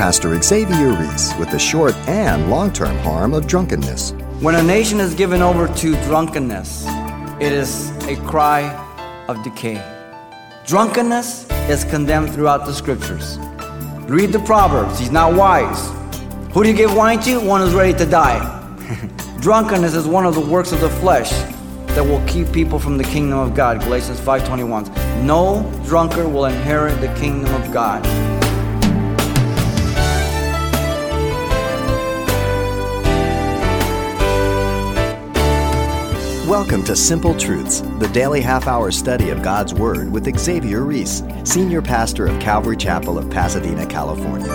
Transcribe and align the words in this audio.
Pastor 0.00 0.40
Xavier 0.40 0.94
Reese 0.94 1.36
with 1.36 1.50
the 1.50 1.58
short 1.58 1.94
and 2.08 2.48
long 2.48 2.72
term 2.72 2.96
harm 3.00 3.34
of 3.34 3.46
drunkenness. 3.46 4.12
When 4.40 4.54
a 4.54 4.62
nation 4.62 4.98
is 4.98 5.12
given 5.14 5.42
over 5.42 5.68
to 5.68 5.92
drunkenness, 6.04 6.86
it 7.38 7.52
is 7.52 7.90
a 8.06 8.16
cry 8.24 8.62
of 9.28 9.44
decay. 9.44 9.76
Drunkenness 10.64 11.50
is 11.68 11.84
condemned 11.84 12.32
throughout 12.32 12.64
the 12.64 12.72
scriptures. 12.72 13.36
Read 14.08 14.32
the 14.32 14.38
Proverbs, 14.38 14.98
he's 14.98 15.10
not 15.10 15.34
wise. 15.34 15.90
Who 16.54 16.62
do 16.62 16.70
you 16.70 16.74
give 16.74 16.96
wine 16.96 17.20
to? 17.24 17.38
One 17.38 17.60
who's 17.60 17.74
ready 17.74 17.92
to 17.98 18.06
die. 18.06 18.40
Drunkenness 19.42 19.92
is 19.94 20.06
one 20.06 20.24
of 20.24 20.34
the 20.34 20.40
works 20.40 20.72
of 20.72 20.80
the 20.80 20.88
flesh 20.88 21.30
that 21.88 22.02
will 22.02 22.26
keep 22.26 22.50
people 22.54 22.78
from 22.78 22.96
the 22.96 23.04
kingdom 23.04 23.38
of 23.38 23.54
God. 23.54 23.80
Galatians 23.80 24.18
5:21. 24.18 24.88
No 25.26 25.70
drunkard 25.84 26.32
will 26.32 26.46
inherit 26.46 26.98
the 27.02 27.12
kingdom 27.20 27.52
of 27.52 27.70
God. 27.70 28.29
Welcome 36.50 36.82
to 36.86 36.96
Simple 36.96 37.36
Truths, 37.36 37.80
the 38.00 38.08
daily 38.08 38.40
half 38.40 38.66
hour 38.66 38.90
study 38.90 39.30
of 39.30 39.40
God's 39.40 39.72
Word 39.72 40.10
with 40.10 40.36
Xavier 40.36 40.82
Reese, 40.82 41.22
Senior 41.44 41.80
Pastor 41.80 42.26
of 42.26 42.40
Calvary 42.40 42.76
Chapel 42.76 43.18
of 43.18 43.30
Pasadena, 43.30 43.86
California. 43.86 44.52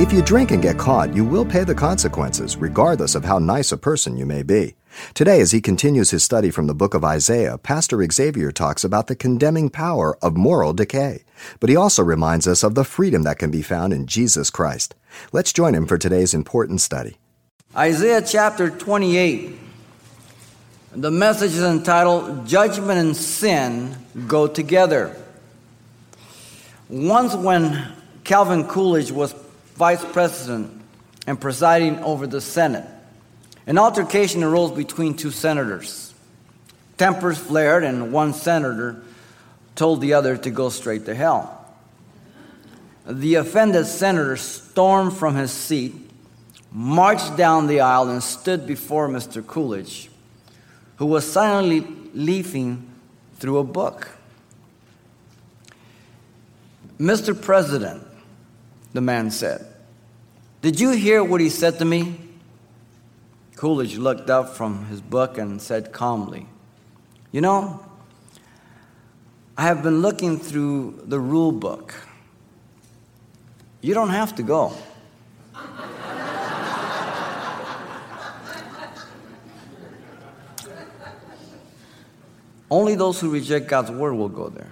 If 0.00 0.12
you 0.12 0.22
drink 0.22 0.52
and 0.52 0.62
get 0.62 0.78
caught, 0.78 1.12
you 1.12 1.24
will 1.24 1.44
pay 1.44 1.64
the 1.64 1.74
consequences, 1.74 2.56
regardless 2.56 3.16
of 3.16 3.24
how 3.24 3.40
nice 3.40 3.72
a 3.72 3.76
person 3.76 4.16
you 4.16 4.26
may 4.26 4.44
be. 4.44 4.76
Today, 5.12 5.40
as 5.40 5.50
he 5.50 5.60
continues 5.60 6.12
his 6.12 6.22
study 6.22 6.52
from 6.52 6.68
the 6.68 6.72
book 6.72 6.94
of 6.94 7.04
Isaiah, 7.04 7.58
Pastor 7.58 8.00
Xavier 8.08 8.52
talks 8.52 8.84
about 8.84 9.08
the 9.08 9.16
condemning 9.16 9.70
power 9.70 10.16
of 10.22 10.36
moral 10.36 10.72
decay. 10.72 11.24
But 11.58 11.68
he 11.68 11.74
also 11.74 12.04
reminds 12.04 12.46
us 12.46 12.62
of 12.62 12.76
the 12.76 12.84
freedom 12.84 13.24
that 13.24 13.40
can 13.40 13.50
be 13.50 13.60
found 13.60 13.92
in 13.92 14.06
Jesus 14.06 14.50
Christ. 14.50 14.94
Let's 15.32 15.52
join 15.52 15.74
him 15.74 15.84
for 15.84 15.98
today's 15.98 16.32
important 16.32 16.80
study. 16.80 17.16
Isaiah 17.74 18.22
chapter 18.22 18.70
28. 18.70 19.62
The 20.92 21.10
message 21.10 21.52
is 21.52 21.62
entitled 21.62 22.46
Judgment 22.46 22.98
and 22.98 23.14
Sin 23.14 23.94
Go 24.26 24.46
Together. 24.46 25.14
Once, 26.88 27.34
when 27.34 27.92
Calvin 28.24 28.64
Coolidge 28.64 29.10
was 29.10 29.34
vice 29.74 30.02
president 30.02 30.80
and 31.26 31.38
presiding 31.38 31.98
over 31.98 32.26
the 32.26 32.40
Senate, 32.40 32.86
an 33.66 33.76
altercation 33.76 34.42
arose 34.42 34.70
between 34.72 35.14
two 35.14 35.30
senators. 35.30 36.14
Tempers 36.96 37.36
flared, 37.36 37.84
and 37.84 38.10
one 38.10 38.32
senator 38.32 39.02
told 39.74 40.00
the 40.00 40.14
other 40.14 40.38
to 40.38 40.50
go 40.50 40.70
straight 40.70 41.04
to 41.04 41.14
hell. 41.14 41.66
The 43.06 43.34
offended 43.34 43.84
senator 43.84 44.38
stormed 44.38 45.12
from 45.12 45.36
his 45.36 45.50
seat, 45.50 45.94
marched 46.72 47.36
down 47.36 47.66
the 47.66 47.80
aisle, 47.80 48.08
and 48.08 48.22
stood 48.22 48.66
before 48.66 49.06
Mr. 49.06 49.46
Coolidge 49.46 50.08
who 50.98 51.06
was 51.06 51.30
silently 51.30 51.86
leafing 52.12 52.90
through 53.36 53.58
a 53.58 53.64
book. 53.64 54.08
Mr. 56.98 57.40
President, 57.40 58.04
the 58.92 59.00
man 59.00 59.30
said, 59.30 59.64
Did 60.60 60.80
you 60.80 60.90
hear 60.90 61.22
what 61.22 61.40
he 61.40 61.48
said 61.48 61.78
to 61.78 61.84
me? 61.84 62.18
Coolidge 63.54 63.96
looked 63.96 64.28
up 64.28 64.50
from 64.56 64.86
his 64.86 65.00
book 65.00 65.38
and 65.38 65.62
said 65.62 65.92
calmly, 65.92 66.46
You 67.30 67.40
know, 67.40 67.84
I 69.56 69.62
have 69.62 69.82
been 69.82 70.02
looking 70.02 70.38
through 70.38 71.02
the 71.06 71.20
rule 71.20 71.52
book. 71.52 71.94
You 73.80 73.94
don't 73.94 74.10
have 74.10 74.34
to 74.36 74.42
go. 74.42 74.72
Only 82.70 82.94
those 82.94 83.20
who 83.20 83.30
reject 83.30 83.68
God's 83.68 83.90
word 83.90 84.14
will 84.14 84.28
go 84.28 84.48
there. 84.48 84.70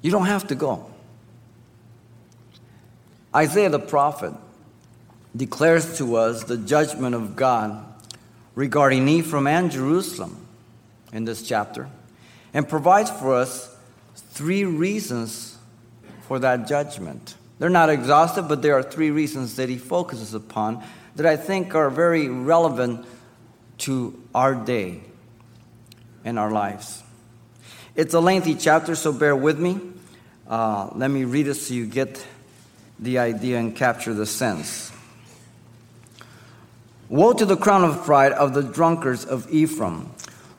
You 0.00 0.10
don't 0.10 0.26
have 0.26 0.46
to 0.48 0.54
go. 0.54 0.90
Isaiah 3.34 3.70
the 3.70 3.78
prophet 3.78 4.32
declares 5.34 5.98
to 5.98 6.16
us 6.16 6.44
the 6.44 6.56
judgment 6.56 7.14
of 7.14 7.36
God 7.36 7.84
regarding 8.54 9.08
Ephraim 9.08 9.46
and 9.46 9.70
Jerusalem 9.70 10.46
in 11.12 11.24
this 11.24 11.42
chapter 11.42 11.88
and 12.52 12.68
provides 12.68 13.10
for 13.10 13.34
us 13.34 13.74
three 14.14 14.64
reasons 14.64 15.58
for 16.28 16.38
that 16.38 16.68
judgment. 16.68 17.34
They're 17.58 17.70
not 17.70 17.90
exhaustive, 17.90 18.48
but 18.48 18.62
there 18.62 18.74
are 18.74 18.82
three 18.82 19.10
reasons 19.10 19.56
that 19.56 19.68
he 19.68 19.78
focuses 19.78 20.34
upon 20.34 20.84
that 21.16 21.26
I 21.26 21.36
think 21.36 21.74
are 21.74 21.90
very 21.90 22.28
relevant 22.28 23.06
to 23.78 24.20
our 24.34 24.54
day 24.54 25.00
in 26.24 26.38
our 26.38 26.50
lives. 26.50 27.02
It's 27.94 28.14
a 28.14 28.20
lengthy 28.20 28.54
chapter, 28.54 28.94
so 28.94 29.12
bear 29.12 29.36
with 29.36 29.58
me. 29.58 29.78
Uh, 30.48 30.90
let 30.94 31.10
me 31.10 31.24
read 31.24 31.46
it 31.46 31.54
so 31.54 31.74
you 31.74 31.86
get 31.86 32.26
the 32.98 33.18
idea 33.18 33.58
and 33.58 33.74
capture 33.74 34.14
the 34.14 34.26
sense. 34.26 34.92
Woe 37.08 37.32
to 37.34 37.44
the 37.44 37.56
crown 37.56 37.84
of 37.84 38.04
pride 38.04 38.32
of 38.32 38.54
the 38.54 38.62
drunkards 38.62 39.24
of 39.24 39.48
Ephraim, 39.50 40.10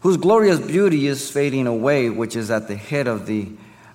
whose 0.01 0.17
glorious 0.17 0.59
beauty 0.59 1.07
is 1.07 1.29
fading 1.29 1.67
away, 1.67 2.09
which 2.09 2.35
is 2.35 2.51
at 2.51 2.67
the 2.67 2.75
head 2.75 3.07
of 3.07 3.25
the 3.25 3.49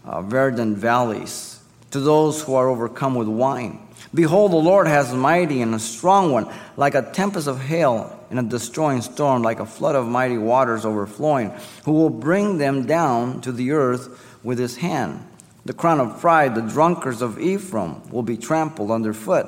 uh, 0.05 0.21
verdant 0.23 0.77
valleys, 0.77 1.61
to 1.93 2.01
those 2.01 2.43
who 2.43 2.55
are 2.55 2.69
overcome 2.69 3.15
with 3.15 3.29
wine. 3.29 3.81
Behold, 4.13 4.51
the 4.51 4.57
Lord 4.57 4.89
has 4.89 5.15
mighty 5.15 5.63
and 5.63 5.75
a 5.75 5.79
strong 5.79 6.33
one, 6.33 6.53
like 6.77 6.95
a 6.95 7.11
tempest 7.13 7.47
of 7.47 7.61
hail 7.61 8.19
in 8.31 8.39
a 8.39 8.43
destroying 8.43 9.03
storm, 9.03 9.43
like 9.43 9.61
a 9.61 9.67
flood 9.67 9.95
of 9.95 10.09
mighty 10.09 10.39
waters 10.39 10.85
overflowing, 10.85 11.53
who 11.85 11.93
will 11.93 12.11
bring 12.11 12.59
them 12.59 12.87
down 12.87 13.41
to 13.43 13.53
the 13.53 13.71
earth 13.71 14.39
with 14.43 14.59
his 14.59 14.77
hand. 14.77 15.25
The 15.65 15.75
crown 15.75 16.01
of 16.01 16.21
pride, 16.21 16.55
the 16.55 16.63
drunkards 16.63 17.23
of 17.23 17.39
Ephraim, 17.39 18.11
will 18.11 18.23
be 18.23 18.37
trampled 18.37 18.91
underfoot. 18.91 19.47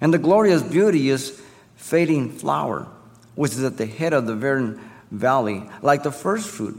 And 0.00 0.14
the 0.14 0.18
glorious 0.18 0.62
beauty 0.62 1.10
is 1.10 1.42
fading 1.76 2.32
flower, 2.32 2.86
which 3.34 3.52
is 3.52 3.64
at 3.64 3.76
the 3.76 3.86
head 3.86 4.14
of 4.14 4.26
the 4.26 4.34
verdant 4.34 4.80
valley, 5.10 5.64
like 5.82 6.04
the 6.04 6.12
first 6.12 6.48
fruit 6.48 6.76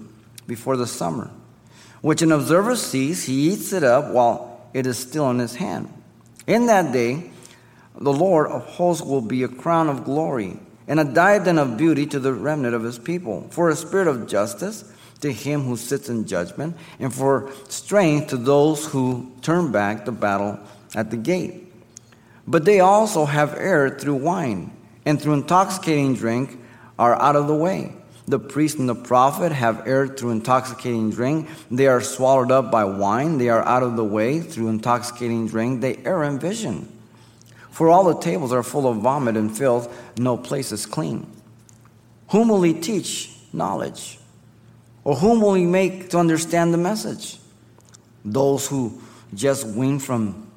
before 0.48 0.76
the 0.76 0.88
summer, 0.88 1.30
which 2.02 2.24
an 2.24 2.32
observer 2.32 2.76
sees, 2.76 3.26
he 3.26 3.52
eats 3.52 3.74
it 3.74 3.84
up 3.84 4.12
while 4.12 4.68
it 4.74 4.88
is 4.88 4.98
still 4.98 5.30
in 5.30 5.38
his 5.38 5.56
hand. 5.56 5.92
In 6.52 6.66
that 6.66 6.92
day, 6.92 7.32
the 7.98 8.12
Lord 8.12 8.48
of 8.48 8.66
hosts 8.66 9.02
will 9.02 9.22
be 9.22 9.44
a 9.44 9.48
crown 9.48 9.88
of 9.88 10.04
glory 10.04 10.60
and 10.86 11.00
a 11.00 11.06
diadem 11.06 11.58
of 11.58 11.78
beauty 11.78 12.06
to 12.08 12.20
the 12.20 12.34
remnant 12.34 12.76
of 12.76 12.84
his 12.84 13.00
people, 13.00 13.48
for 13.52 13.70
a 13.70 13.76
spirit 13.78 14.10
of 14.10 14.28
justice 14.28 14.84
to 15.22 15.32
him 15.32 15.62
who 15.62 15.78
sits 15.78 16.10
in 16.10 16.28
judgment, 16.28 16.76
and 17.00 17.14
for 17.14 17.50
strength 17.70 18.28
to 18.32 18.36
those 18.36 18.86
who 18.88 19.32
turn 19.42 19.72
back 19.72 20.04
the 20.04 20.12
battle 20.12 20.60
at 20.94 21.10
the 21.10 21.16
gate. 21.16 21.72
But 22.46 22.66
they 22.66 22.82
also 22.82 23.24
have 23.24 23.56
erred 23.56 24.02
through 24.02 24.16
wine, 24.16 24.76
and 25.06 25.22
through 25.22 25.36
intoxicating 25.36 26.16
drink 26.16 26.60
are 27.00 27.16
out 27.22 27.38
of 27.38 27.48
the 27.48 27.56
way. 27.56 27.96
The 28.32 28.40
priest 28.40 28.80
and 28.80 28.88
the 28.88 28.96
prophet 28.96 29.52
have 29.52 29.86
erred 29.86 30.18
through 30.18 30.30
intoxicating 30.30 31.10
drink. 31.12 31.50
They 31.70 31.88
are 31.88 32.00
swallowed 32.00 32.50
up 32.50 32.72
by 32.72 32.86
wine. 32.86 33.38
They 33.40 33.50
are 33.50 33.62
out 33.64 33.84
of 33.84 33.98
the 33.98 34.06
way 34.06 34.40
through 34.40 34.70
intoxicating 34.70 35.48
drink. 35.48 35.82
They 35.82 35.98
err 36.06 36.24
in 36.24 36.40
vision. 36.40 36.88
For 37.72 37.90
all 37.90 38.06
the 38.06 38.18
tables 38.22 38.54
are 38.54 38.64
full 38.64 38.88
of 38.88 39.00
vomit 39.00 39.36
and 39.36 39.56
filth, 39.56 39.94
no 40.18 40.38
place 40.38 40.72
is 40.72 40.86
clean. 40.86 41.28
Whom 42.30 42.48
will 42.48 42.62
he 42.62 42.74
teach 42.74 43.36
knowledge? 43.52 44.18
Or 45.04 45.18
whom 45.18 45.42
will 45.42 45.56
he 45.56 45.66
make 45.66 46.10
to 46.12 46.18
understand 46.18 46.74
the 46.74 46.78
message? 46.78 47.38
Those 48.24 48.66
who 48.66 49.02
just 49.34 49.68
wean 49.68 50.00
from 50.00 50.50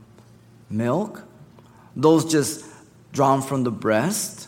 milk? 0.70 1.24
Those 1.96 2.24
just 2.24 2.64
drawn 3.12 3.42
from 3.42 3.64
the 3.64 3.72
breast? 3.72 4.43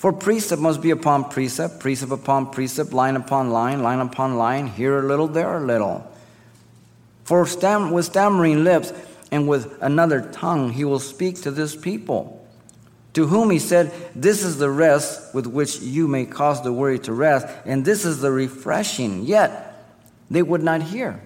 For 0.00 0.14
precept 0.14 0.62
must 0.62 0.80
be 0.80 0.92
upon 0.92 1.28
precept, 1.28 1.78
precept 1.78 2.10
upon 2.10 2.52
precept, 2.52 2.94
line 2.94 3.16
upon 3.16 3.50
line, 3.50 3.82
line 3.82 3.98
upon 3.98 4.38
line, 4.38 4.66
here 4.66 4.98
a 4.98 5.02
little, 5.02 5.28
there 5.28 5.58
a 5.58 5.60
little. 5.60 6.10
For 7.24 7.44
stam- 7.44 7.90
with 7.90 8.06
stammering 8.06 8.64
lips, 8.64 8.94
and 9.30 9.46
with 9.46 9.76
another 9.82 10.22
tongue 10.32 10.70
he 10.70 10.86
will 10.86 11.00
speak 11.00 11.42
to 11.42 11.50
this 11.50 11.76
people. 11.76 12.48
To 13.12 13.26
whom 13.26 13.50
he 13.50 13.58
said, 13.58 13.92
This 14.14 14.42
is 14.42 14.56
the 14.56 14.70
rest 14.70 15.34
with 15.34 15.46
which 15.46 15.80
you 15.80 16.08
may 16.08 16.24
cause 16.24 16.62
the 16.62 16.72
weary 16.72 16.98
to 17.00 17.12
rest, 17.12 17.46
and 17.66 17.84
this 17.84 18.06
is 18.06 18.22
the 18.22 18.30
refreshing. 18.30 19.24
Yet 19.26 19.84
they 20.30 20.40
would 20.40 20.62
not 20.62 20.80
hear. 20.80 21.20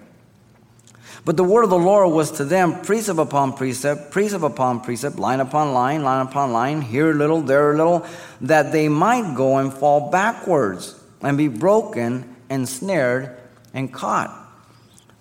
But 1.25 1.37
the 1.37 1.43
word 1.43 1.63
of 1.63 1.71
the 1.71 1.77
Lord 1.77 2.11
was 2.11 2.29
to 2.33 2.45
them 2.45 2.81
precept 2.81 3.17
upon 3.17 3.53
precept, 3.53 4.11
precept 4.11 4.43
upon 4.43 4.81
precept, 4.81 5.17
line 5.17 5.39
upon 5.39 5.73
line, 5.73 6.03
line 6.03 6.27
upon 6.27 6.53
line, 6.53 6.81
here 6.83 7.09
a 7.09 7.15
little, 7.15 7.41
there 7.41 7.71
a 7.71 7.75
little, 7.75 8.05
that 8.41 8.71
they 8.71 8.87
might 8.89 9.35
go 9.35 9.57
and 9.57 9.73
fall 9.73 10.11
backwards 10.11 11.01
and 11.21 11.35
be 11.35 11.47
broken 11.47 12.35
and 12.47 12.69
snared 12.69 13.35
and 13.73 13.91
caught. 13.91 14.31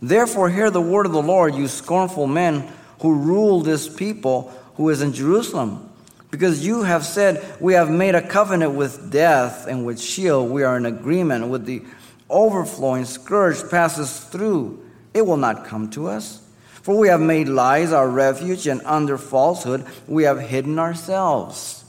Therefore, 0.02 0.50
hear 0.50 0.70
the 0.70 0.80
word 0.82 1.06
of 1.06 1.12
the 1.12 1.22
Lord, 1.22 1.54
you 1.54 1.68
scornful 1.68 2.26
men 2.26 2.70
who 3.00 3.14
rule 3.14 3.60
this 3.60 3.88
people 3.88 4.52
who 4.74 4.90
is 4.90 5.00
in 5.00 5.14
Jerusalem. 5.14 5.90
Because 6.30 6.66
you 6.66 6.82
have 6.82 7.06
said, 7.06 7.42
We 7.60 7.72
have 7.74 7.90
made 7.90 8.14
a 8.14 8.26
covenant 8.26 8.74
with 8.74 9.10
death, 9.10 9.66
and 9.66 9.86
with 9.86 9.98
Sheol 9.98 10.46
we 10.46 10.64
are 10.64 10.76
in 10.76 10.84
agreement. 10.84 11.48
With 11.48 11.64
the 11.64 11.82
overflowing 12.28 13.06
scourge 13.06 13.70
passes 13.70 14.20
through, 14.20 14.83
it 15.14 15.24
will 15.26 15.36
not 15.36 15.64
come 15.64 15.88
to 15.90 16.08
us. 16.08 16.42
For 16.82 16.98
we 16.98 17.08
have 17.08 17.20
made 17.20 17.48
lies 17.48 17.92
our 17.92 18.08
refuge, 18.08 18.66
and 18.66 18.82
under 18.84 19.16
falsehood 19.16 19.86
we 20.06 20.24
have 20.24 20.40
hidden 20.40 20.78
ourselves. 20.78 21.84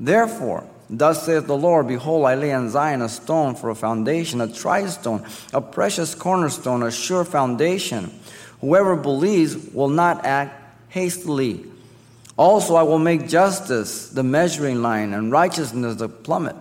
Therefore, 0.00 0.66
Thus 0.92 1.24
saith 1.24 1.46
the 1.46 1.56
Lord 1.56 1.86
Behold, 1.86 2.26
I 2.26 2.34
lay 2.34 2.50
in 2.50 2.68
Zion 2.68 3.00
a 3.00 3.08
stone 3.08 3.54
for 3.54 3.70
a 3.70 3.76
foundation, 3.76 4.40
a 4.40 4.52
tried 4.52 4.90
stone, 4.90 5.24
a 5.52 5.60
precious 5.60 6.16
cornerstone, 6.16 6.82
a 6.82 6.90
sure 6.90 7.24
foundation. 7.24 8.10
Whoever 8.60 8.96
believes 8.96 9.72
will 9.72 9.88
not 9.88 10.24
act 10.26 10.60
hastily. 10.88 11.64
Also, 12.36 12.74
I 12.74 12.82
will 12.82 12.98
make 12.98 13.28
justice 13.28 14.08
the 14.08 14.24
measuring 14.24 14.82
line 14.82 15.14
and 15.14 15.30
righteousness 15.30 15.94
the 15.94 16.08
plummet. 16.08 16.56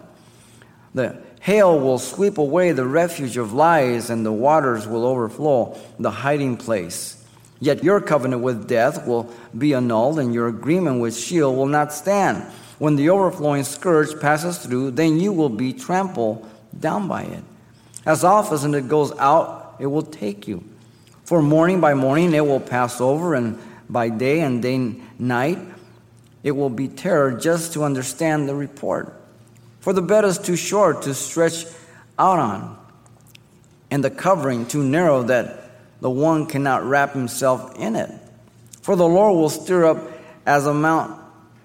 The 0.94 1.18
hail 1.40 1.80
will 1.80 2.00
sweep 2.00 2.38
away 2.38 2.72
the 2.72 2.86
refuge 2.86 3.38
of 3.38 3.54
lies, 3.54 4.10
and 4.10 4.26
the 4.26 4.32
waters 4.32 4.88
will 4.88 5.06
overflow 5.06 5.78
the 6.00 6.12
hiding 6.12 6.58
place. 6.58 7.24
Yet 7.60 7.84
your 7.84 8.00
covenant 8.00 8.42
with 8.42 8.68
death 8.68 9.06
will 9.06 9.30
be 9.58 9.74
annulled, 9.74 10.20
and 10.20 10.34
your 10.34 10.48
agreement 10.48 11.02
with 11.02 11.18
Sheol 11.18 11.56
will 11.56 11.66
not 11.66 11.92
stand. 11.92 12.44
When 12.78 12.96
the 12.96 13.10
overflowing 13.10 13.64
scourge 13.64 14.20
passes 14.22 14.60
through, 14.60 14.92
then 14.92 15.20
you 15.20 15.34
will 15.34 15.50
be 15.50 15.74
trampled 15.74 16.48
down 16.78 17.08
by 17.08 17.24
it. 17.24 17.44
As 18.06 18.24
often 18.24 18.56
as 18.56 18.84
it 18.84 18.88
goes 18.88 19.12
out, 19.18 19.76
it 19.80 19.88
will 19.88 20.04
take 20.04 20.48
you. 20.48 20.64
For 21.26 21.42
morning 21.42 21.82
by 21.82 21.94
morning 21.94 22.34
it 22.34 22.46
will 22.46 22.62
pass 22.62 23.02
over, 23.02 23.36
and 23.36 23.60
by 23.90 24.10
day 24.10 24.40
and 24.40 24.62
day 24.62 24.96
night 25.18 25.60
it 26.44 26.52
will 26.52 26.70
be 26.70 26.88
terror 26.88 27.34
just 27.34 27.74
to 27.74 27.84
understand 27.84 28.48
the 28.48 28.56
report. 28.56 29.19
For 29.90 29.94
the 29.94 30.04
bed 30.04 30.24
is 30.24 30.38
too 30.38 30.56
short 30.56 31.02
to 31.02 31.16
stretch 31.16 31.66
out 32.20 32.38
on, 32.38 32.78
and 33.90 34.04
the 34.04 34.12
covering 34.12 34.68
too 34.68 34.84
narrow 34.84 35.24
that 35.24 35.72
the 36.00 36.12
one 36.12 36.46
cannot 36.46 36.84
wrap 36.84 37.14
himself 37.14 37.76
in 37.76 37.96
it. 37.96 38.12
For 38.84 38.96
the 38.96 39.08
Lord 39.08 39.36
will 39.36 39.50
stir 39.50 39.86
up 39.86 39.98
as 40.46 40.68
a 40.68 40.76
Mount 40.76 41.20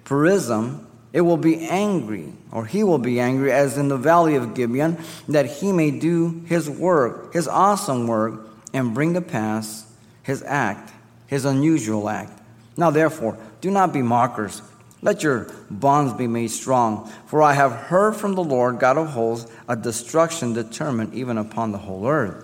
Perazim 0.05 0.87
it 1.13 1.21
will 1.21 1.37
be 1.37 1.67
angry, 1.67 2.33
or 2.51 2.65
he 2.65 2.83
will 2.83 2.97
be 2.97 3.19
angry, 3.19 3.51
as 3.51 3.77
in 3.77 3.89
the 3.89 3.95
valley 3.95 4.33
of 4.33 4.55
Gibeon, 4.55 4.97
that 5.27 5.45
he 5.45 5.71
may 5.71 5.91
do 5.91 6.41
his 6.47 6.67
work, 6.67 7.31
his 7.31 7.47
awesome 7.47 8.07
work, 8.07 8.39
and 8.73 8.95
bring 8.95 9.13
to 9.13 9.21
pass 9.21 9.85
his 10.23 10.41
act, 10.41 10.91
his 11.27 11.45
unusual 11.45 12.09
act. 12.09 12.41
Now, 12.75 12.89
therefore, 12.89 13.37
do 13.61 13.69
not 13.69 13.93
be 13.93 14.01
mockers. 14.01 14.63
Let 15.05 15.21
your 15.21 15.51
bonds 15.69 16.13
be 16.13 16.25
made 16.25 16.49
strong. 16.49 17.11
For 17.27 17.43
I 17.43 17.53
have 17.53 17.71
heard 17.71 18.15
from 18.15 18.33
the 18.33 18.43
Lord 18.43 18.79
God 18.79 18.97
of 18.97 19.09
hosts 19.09 19.51
a 19.69 19.75
destruction 19.75 20.53
determined 20.53 21.13
even 21.13 21.37
upon 21.37 21.71
the 21.71 21.77
whole 21.77 22.07
earth. 22.07 22.43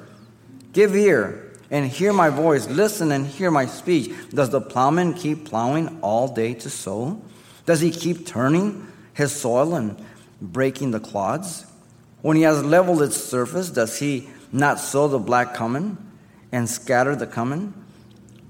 Give 0.71 0.95
ear 0.95 1.57
and 1.71 1.89
hear 1.89 2.13
my 2.13 2.29
voice. 2.29 2.67
Listen 2.67 3.11
and 3.11 3.25
hear 3.25 3.49
my 3.49 3.65
speech. 3.65 4.13
Does 4.29 4.51
the 4.51 4.61
plowman 4.61 5.15
keep 5.15 5.45
plowing 5.45 5.97
all 6.03 6.27
day 6.27 6.53
to 6.53 6.69
sow? 6.69 7.19
Does 7.65 7.81
he 7.81 7.89
keep 7.89 8.27
turning 8.27 8.87
his 9.15 9.31
soil 9.31 9.73
and 9.73 9.99
breaking 10.39 10.91
the 10.91 10.99
clods? 10.99 11.65
When 12.21 12.37
he 12.37 12.43
has 12.43 12.63
leveled 12.63 13.01
its 13.01 13.17
surface, 13.17 13.71
does 13.71 13.97
he 13.97 14.29
not 14.51 14.79
sow 14.79 15.07
the 15.07 15.17
black 15.17 15.57
cumin 15.57 15.97
and 16.51 16.69
scatter 16.69 17.15
the 17.15 17.25
cumin? 17.25 17.73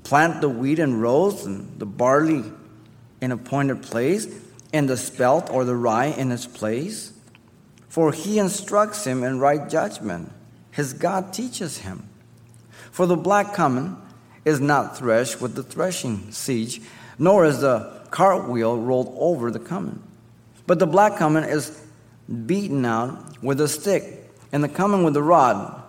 Plant 0.04 0.42
the 0.42 0.50
wheat 0.50 0.80
in 0.80 1.00
rows 1.00 1.46
and 1.46 1.80
the 1.80 1.86
barley 1.86 2.44
in 3.22 3.32
appointed 3.32 3.84
place, 3.84 4.28
and 4.74 4.90
the 4.90 4.98
spelt 4.98 5.50
or 5.50 5.64
the 5.64 5.76
rye 5.76 6.08
in 6.08 6.32
its 6.32 6.46
place? 6.48 7.14
For 7.88 8.12
he 8.12 8.40
instructs 8.40 9.06
him 9.06 9.24
in 9.24 9.40
right 9.40 9.70
judgment. 9.70 10.32
His 10.72 10.94
God 10.94 11.34
teaches 11.34 11.80
him. 11.80 12.10
For 12.92 13.06
the 13.06 13.18
black 13.18 13.56
cumin 13.56 13.98
is 14.44 14.60
not 14.60 14.98
threshed 14.98 15.42
with 15.42 15.56
the 15.56 15.64
threshing 15.64 16.32
sledge, 16.32 16.82
nor 17.20 17.46
is 17.46 17.62
the 17.62 18.02
cartwheel 18.10 18.78
rolled 18.78 19.16
over 19.18 19.52
the 19.52 19.60
cumin. 19.60 20.02
But 20.66 20.80
the 20.80 20.88
black 20.88 21.18
cumin 21.18 21.44
is 21.44 21.82
beaten 22.46 22.86
out 22.86 23.42
with 23.44 23.60
a 23.62 23.68
stick, 23.68 24.32
and 24.52 24.64
the 24.64 24.70
cumin 24.70 25.04
with 25.04 25.16
a 25.18 25.24
rod. 25.24 25.84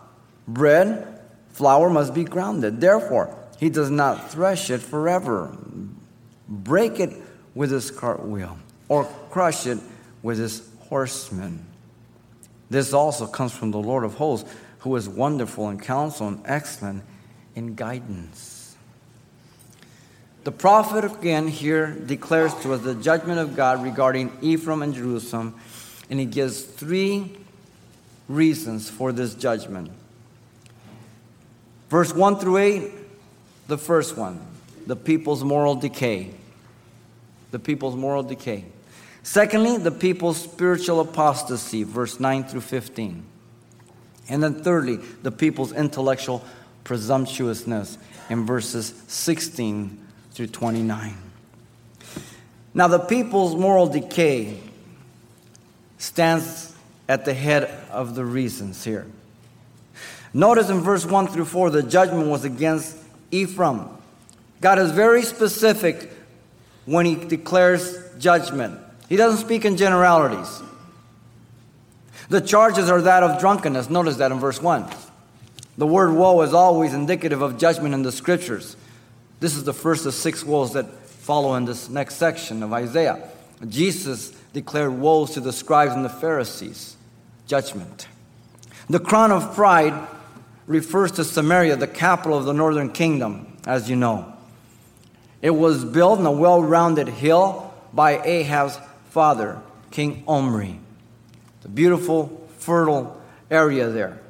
Bread, 0.48 1.20
flour 1.50 1.88
must 1.88 2.14
be 2.14 2.24
grounded. 2.24 2.80
Therefore, 2.80 3.36
he 3.58 3.70
does 3.70 3.90
not 3.90 4.30
thresh 4.30 4.70
it 4.70 4.82
forever. 4.82 5.56
Break 6.48 6.98
it 6.98 7.12
with 7.54 7.70
his 7.70 7.90
cartwheel, 7.90 8.58
or 8.88 9.04
crush 9.30 9.66
it 9.66 9.78
with 10.22 10.38
his 10.38 10.68
horsemen. 10.80 11.64
This 12.70 12.92
also 12.92 13.26
comes 13.26 13.52
from 13.52 13.70
the 13.70 13.78
Lord 13.78 14.04
of 14.04 14.14
hosts, 14.14 14.50
who 14.80 14.96
is 14.96 15.08
wonderful 15.08 15.68
in 15.68 15.78
counsel 15.78 16.28
and 16.28 16.40
excellent 16.44 17.02
in 17.54 17.74
guidance. 17.74 18.76
The 20.44 20.52
prophet 20.52 21.04
again 21.04 21.46
here 21.46 21.92
declares 21.92 22.52
to 22.62 22.72
us 22.72 22.80
the 22.80 22.94
judgment 22.94 23.38
of 23.38 23.54
God 23.54 23.82
regarding 23.82 24.36
Ephraim 24.40 24.82
and 24.82 24.92
Jerusalem, 24.92 25.54
and 26.10 26.18
he 26.18 26.26
gives 26.26 26.62
three 26.62 27.36
reasons 28.28 28.90
for 28.90 29.12
this 29.12 29.34
judgment. 29.34 29.90
Verse 31.90 32.12
1 32.12 32.38
through 32.38 32.56
8, 32.56 32.90
the 33.68 33.78
first 33.78 34.16
one, 34.16 34.40
the 34.86 34.96
people's 34.96 35.44
moral 35.44 35.74
decay. 35.74 36.32
The 37.52 37.60
people's 37.60 37.94
moral 37.94 38.24
decay. 38.24 38.64
Secondly, 39.22 39.76
the 39.76 39.92
people's 39.92 40.38
spiritual 40.38 41.00
apostasy, 41.00 41.84
verse 41.84 42.18
9 42.18 42.44
through 42.44 42.62
15. 42.62 43.22
And 44.28 44.42
then 44.42 44.62
thirdly, 44.64 44.96
the 44.96 45.30
people's 45.30 45.72
intellectual 45.72 46.44
presumptuousness 46.84 47.98
in 48.28 48.44
verses 48.44 48.92
16 49.06 50.06
through 50.32 50.48
29. 50.48 51.16
Now, 52.74 52.88
the 52.88 52.98
people's 52.98 53.54
moral 53.54 53.86
decay 53.86 54.58
stands 55.98 56.74
at 57.08 57.24
the 57.24 57.34
head 57.34 57.64
of 57.90 58.14
the 58.14 58.24
reasons 58.24 58.82
here. 58.82 59.06
Notice 60.34 60.70
in 60.70 60.80
verse 60.80 61.04
1 61.04 61.28
through 61.28 61.44
4, 61.44 61.70
the 61.70 61.82
judgment 61.82 62.28
was 62.28 62.44
against 62.44 62.96
Ephraim. 63.30 63.88
God 64.60 64.78
is 64.78 64.90
very 64.92 65.22
specific 65.22 66.10
when 66.84 67.06
he 67.06 67.14
declares 67.14 67.98
judgment, 68.18 68.78
he 69.08 69.16
doesn't 69.16 69.44
speak 69.44 69.64
in 69.64 69.76
generalities. 69.76 70.62
The 72.28 72.40
charges 72.40 72.88
are 72.88 73.02
that 73.02 73.22
of 73.22 73.40
drunkenness. 73.40 73.90
Notice 73.90 74.16
that 74.16 74.32
in 74.32 74.38
verse 74.40 74.62
1. 74.62 74.86
The 75.78 75.86
word 75.86 76.12
woe 76.14 76.40
is 76.42 76.54
always 76.54 76.94
indicative 76.94 77.42
of 77.42 77.58
judgment 77.58 77.94
in 77.94 78.02
the 78.02 78.12
scriptures. 78.12 78.76
This 79.40 79.54
is 79.56 79.64
the 79.64 79.74
first 79.74 80.06
of 80.06 80.14
six 80.14 80.44
woes 80.44 80.72
that 80.74 80.86
follow 81.04 81.54
in 81.54 81.64
this 81.64 81.88
next 81.88 82.16
section 82.16 82.62
of 82.62 82.72
Isaiah. 82.72 83.28
Jesus 83.68 84.30
declared 84.52 84.92
woes 84.92 85.32
to 85.32 85.40
the 85.40 85.52
scribes 85.52 85.92
and 85.92 86.04
the 86.04 86.08
Pharisees, 86.10 86.96
judgment. 87.46 88.06
The 88.88 89.00
crown 89.00 89.32
of 89.32 89.54
pride 89.54 90.08
refers 90.66 91.12
to 91.12 91.24
Samaria, 91.24 91.76
the 91.76 91.86
capital 91.86 92.36
of 92.36 92.44
the 92.44 92.52
northern 92.52 92.90
kingdom, 92.90 93.56
as 93.66 93.88
you 93.88 93.96
know. 93.96 94.31
It 95.42 95.50
was 95.50 95.84
built 95.84 96.20
on 96.20 96.26
a 96.26 96.32
well 96.32 96.62
rounded 96.62 97.08
hill 97.08 97.74
by 97.92 98.22
Ahab's 98.22 98.78
father, 99.10 99.60
King 99.90 100.22
Omri. 100.26 100.78
The 101.62 101.68
beautiful, 101.68 102.48
fertile 102.58 103.20
area 103.50 103.88
there. 103.90 104.20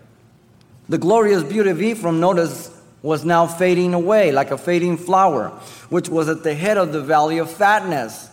The 0.89 0.99
glorious 0.99 1.43
beauty 1.43 1.71
of 1.71 1.81
Ephraim, 1.81 2.19
notice, 2.19 2.77
was 3.03 3.25
now 3.25 3.47
fading 3.47 3.95
away 3.95 4.33
like 4.33 4.51
a 4.51 4.59
fading 4.59 4.97
flower, 4.97 5.49
which 5.91 6.09
was 6.09 6.29
at 6.29 6.43
the 6.43 6.55
head 6.55 6.79
of 6.79 6.93
the 6.93 7.03
valley 7.03 7.39
of 7.39 7.51
fatness. 7.51 8.31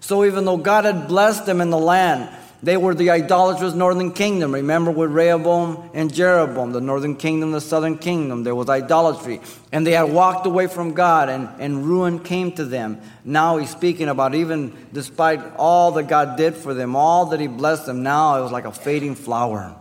So 0.00 0.24
even 0.24 0.44
though 0.44 0.56
God 0.56 0.84
had 0.84 1.08
blessed 1.08 1.46
them 1.46 1.60
in 1.60 1.70
the 1.70 1.78
land, 1.78 2.28
they 2.60 2.76
were 2.76 2.94
the 2.94 3.10
idolatrous 3.10 3.74
northern 3.74 4.12
kingdom. 4.12 4.52
Remember 4.52 4.90
with 4.90 5.12
Rehoboam 5.12 5.90
and 5.94 6.12
Jeroboam, 6.12 6.72
the 6.72 6.80
northern 6.80 7.14
kingdom, 7.14 7.52
the 7.52 7.60
southern 7.60 7.98
kingdom, 7.98 8.42
there 8.42 8.54
was 8.54 8.68
idolatry. 8.68 9.40
And 9.70 9.86
they 9.86 9.92
had 9.92 10.12
walked 10.12 10.44
away 10.44 10.66
from 10.66 10.92
God, 10.92 11.28
and, 11.28 11.48
and 11.60 11.86
ruin 11.86 12.18
came 12.18 12.50
to 12.52 12.64
them. 12.64 13.00
Now 13.24 13.58
he's 13.58 13.70
speaking 13.70 14.08
about 14.08 14.34
even 14.34 14.76
despite 14.92 15.40
all 15.56 15.92
that 15.92 16.08
God 16.08 16.36
did 16.36 16.56
for 16.56 16.74
them, 16.74 16.96
all 16.96 17.26
that 17.26 17.38
he 17.38 17.46
blessed 17.46 17.86
them, 17.86 18.02
now 18.02 18.38
it 18.38 18.42
was 18.42 18.50
like 18.50 18.64
a 18.64 18.72
fading 18.72 19.14
flower. 19.14 19.76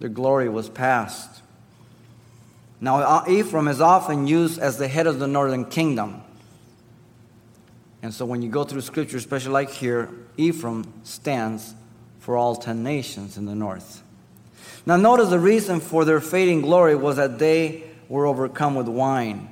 Their 0.00 0.08
glory 0.08 0.48
was 0.48 0.68
past. 0.68 1.42
Now, 2.80 2.96
uh, 2.96 3.24
Ephraim 3.28 3.68
is 3.68 3.80
often 3.80 4.26
used 4.26 4.58
as 4.58 4.78
the 4.78 4.88
head 4.88 5.06
of 5.06 5.20
the 5.20 5.28
northern 5.28 5.64
kingdom. 5.64 6.22
And 8.02 8.12
so 8.12 8.26
when 8.26 8.42
you 8.42 8.50
go 8.50 8.64
through 8.64 8.80
scripture, 8.80 9.16
especially 9.16 9.52
like 9.52 9.70
here, 9.70 10.10
Ephraim 10.36 10.92
stands 11.04 11.74
for 12.24 12.38
all 12.38 12.56
ten 12.56 12.82
nations 12.82 13.36
in 13.36 13.44
the 13.44 13.54
north. 13.54 14.02
Now, 14.86 14.96
notice 14.96 15.28
the 15.28 15.38
reason 15.38 15.80
for 15.80 16.06
their 16.06 16.20
fading 16.20 16.62
glory 16.62 16.96
was 16.96 17.16
that 17.16 17.38
they 17.38 17.84
were 18.08 18.24
overcome 18.24 18.74
with 18.74 18.88
wine. 18.88 19.50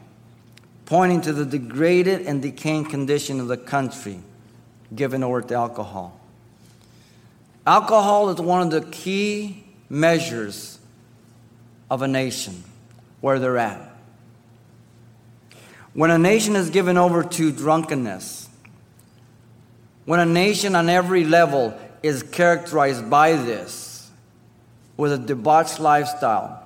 pointing 0.92 1.22
to 1.22 1.32
the 1.32 1.46
degraded 1.46 2.26
and 2.26 2.42
decaying 2.42 2.84
condition 2.84 3.40
of 3.40 3.48
the 3.48 3.56
country 3.56 4.20
given 4.94 5.22
over 5.22 5.40
to 5.40 5.54
alcohol. 5.54 6.20
Alcohol 7.66 8.28
is 8.28 8.38
one 8.38 8.60
of 8.60 8.70
the 8.70 8.82
key 8.90 9.64
measures 9.88 10.78
of 11.90 12.02
a 12.02 12.08
nation, 12.08 12.62
where 13.22 13.38
they're 13.38 13.56
at. 13.56 13.90
When 15.94 16.10
a 16.10 16.18
nation 16.18 16.56
is 16.56 16.68
given 16.68 16.98
over 16.98 17.22
to 17.22 17.52
drunkenness, 17.52 18.50
when 20.04 20.20
a 20.20 20.26
nation 20.26 20.74
on 20.74 20.90
every 20.90 21.24
level 21.24 21.78
is 22.02 22.22
characterized 22.22 23.08
by 23.08 23.32
this, 23.32 24.10
with 24.96 25.12
a 25.12 25.18
debauched 25.18 25.80
lifestyle, 25.80 26.62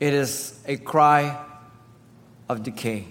it 0.00 0.12
is 0.12 0.58
a 0.66 0.76
cry 0.76 1.42
of 2.48 2.62
decay. 2.62 3.06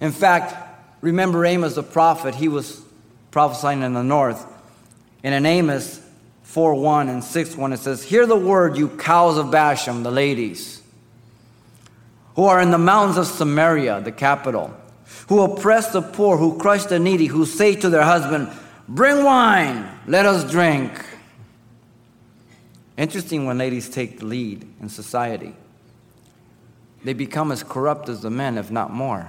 In 0.00 0.12
fact, 0.12 0.54
remember 1.00 1.44
Amos 1.44 1.74
the 1.74 1.82
prophet, 1.82 2.34
he 2.34 2.48
was 2.48 2.82
prophesying 3.30 3.82
in 3.82 3.94
the 3.94 4.02
north. 4.02 4.46
And 5.22 5.34
in 5.34 5.46
Amos 5.46 6.00
4 6.42 6.74
1 6.74 7.08
and 7.08 7.22
6 7.22 7.56
1, 7.56 7.72
it 7.72 7.78
says, 7.78 8.02
Hear 8.02 8.26
the 8.26 8.36
word, 8.36 8.76
you 8.76 8.88
cows 8.88 9.38
of 9.38 9.50
Bashan, 9.50 10.02
the 10.02 10.10
ladies, 10.10 10.82
who 12.34 12.44
are 12.44 12.60
in 12.60 12.70
the 12.70 12.78
mountains 12.78 13.18
of 13.18 13.26
Samaria, 13.26 14.00
the 14.00 14.12
capital, 14.12 14.74
who 15.28 15.40
oppress 15.42 15.92
the 15.92 16.02
poor, 16.02 16.36
who 16.36 16.58
crush 16.58 16.84
the 16.86 16.98
needy, 16.98 17.26
who 17.26 17.44
say 17.44 17.76
to 17.76 17.88
their 17.88 18.02
husband, 18.02 18.50
Bring 18.90 19.22
wine, 19.22 19.88
let 20.08 20.26
us 20.26 20.50
drink. 20.50 20.90
Interesting 22.96 23.46
when 23.46 23.56
ladies 23.56 23.88
take 23.88 24.18
the 24.18 24.26
lead 24.26 24.66
in 24.80 24.88
society. 24.88 25.54
They 27.04 27.12
become 27.12 27.52
as 27.52 27.62
corrupt 27.62 28.08
as 28.08 28.20
the 28.20 28.30
men, 28.30 28.58
if 28.58 28.68
not 28.72 28.92
more. 28.92 29.28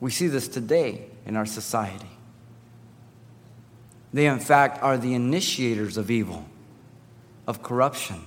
We 0.00 0.10
see 0.10 0.26
this 0.26 0.48
today 0.48 1.06
in 1.24 1.36
our 1.36 1.46
society. 1.46 2.10
They, 4.12 4.26
in 4.26 4.40
fact, 4.40 4.82
are 4.82 4.98
the 4.98 5.14
initiators 5.14 5.96
of 5.96 6.10
evil, 6.10 6.46
of 7.46 7.62
corruption. 7.62 8.24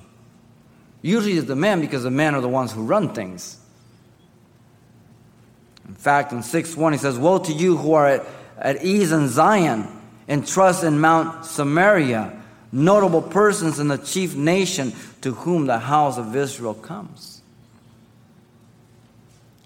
Usually 1.02 1.34
it's 1.34 1.48
the 1.48 1.58
men 1.58 1.82
because 1.82 2.04
the 2.04 2.10
men 2.10 2.36
are 2.36 2.42
the 2.42 2.48
ones 2.48 2.72
who 2.72 2.86
run 2.86 3.14
things. 3.14 3.60
In 5.90 5.96
fact, 5.96 6.32
in 6.32 6.42
6 6.42 6.78
1, 6.78 6.94
he 6.94 7.00
says, 7.00 7.18
Woe 7.18 7.40
to 7.40 7.52
you 7.52 7.76
who 7.76 7.92
are 7.92 8.26
at, 8.62 8.84
ease 8.84 9.12
in 9.12 9.28
Zion 9.28 9.88
and 10.28 10.46
trust 10.48 10.84
in 10.84 11.00
Mount 11.00 11.46
Samaria, 11.46 12.40
notable 12.72 13.22
persons 13.22 13.80
in 13.80 13.88
the 13.88 13.98
chief 13.98 14.36
nation 14.36 14.94
to 15.22 15.34
whom 15.34 15.66
the 15.66 15.80
house 15.80 16.18
of 16.18 16.36
Israel 16.36 16.74
comes. 16.74 17.42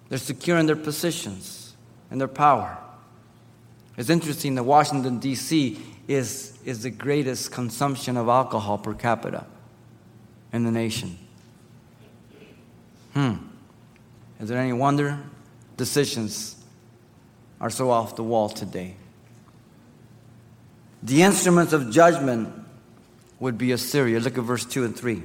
They're 0.10 0.18
secure 0.18 0.58
in 0.58 0.66
their 0.66 0.76
positions 0.76 1.74
and 2.12 2.22
their 2.22 2.28
power. 2.28 2.78
It's 3.98 4.10
interesting 4.10 4.56
that 4.56 4.64
Washington, 4.64 5.20
D.C. 5.20 5.80
Is, 6.08 6.58
is 6.66 6.84
the 6.84 6.90
greatest 6.90 7.52
consumption 7.52 8.18
of 8.18 8.28
alcohol 8.28 8.78
per 8.78 8.94
capita 8.94 9.46
in 10.52 10.64
the 10.64 10.72
nation. 10.72 11.18
Hmm. 13.14 13.36
Is 14.40 14.50
there 14.50 14.58
any 14.58 14.74
wonder? 14.74 15.20
Decisions 15.78 16.63
are 17.64 17.70
so 17.70 17.90
off 17.90 18.18
the 18.18 18.24
wall 18.24 18.50
today. 18.50 18.94
The 21.02 21.24
instruments 21.24 21.72
of 21.72 21.92
judgment 21.92 22.54
would 23.40 23.58
be 23.58 23.72
Assyria. 23.72 24.20
Look 24.20 24.38
at 24.38 24.44
verse 24.44 24.66
2 24.66 24.84
and 24.84 24.96
3. 24.96 25.24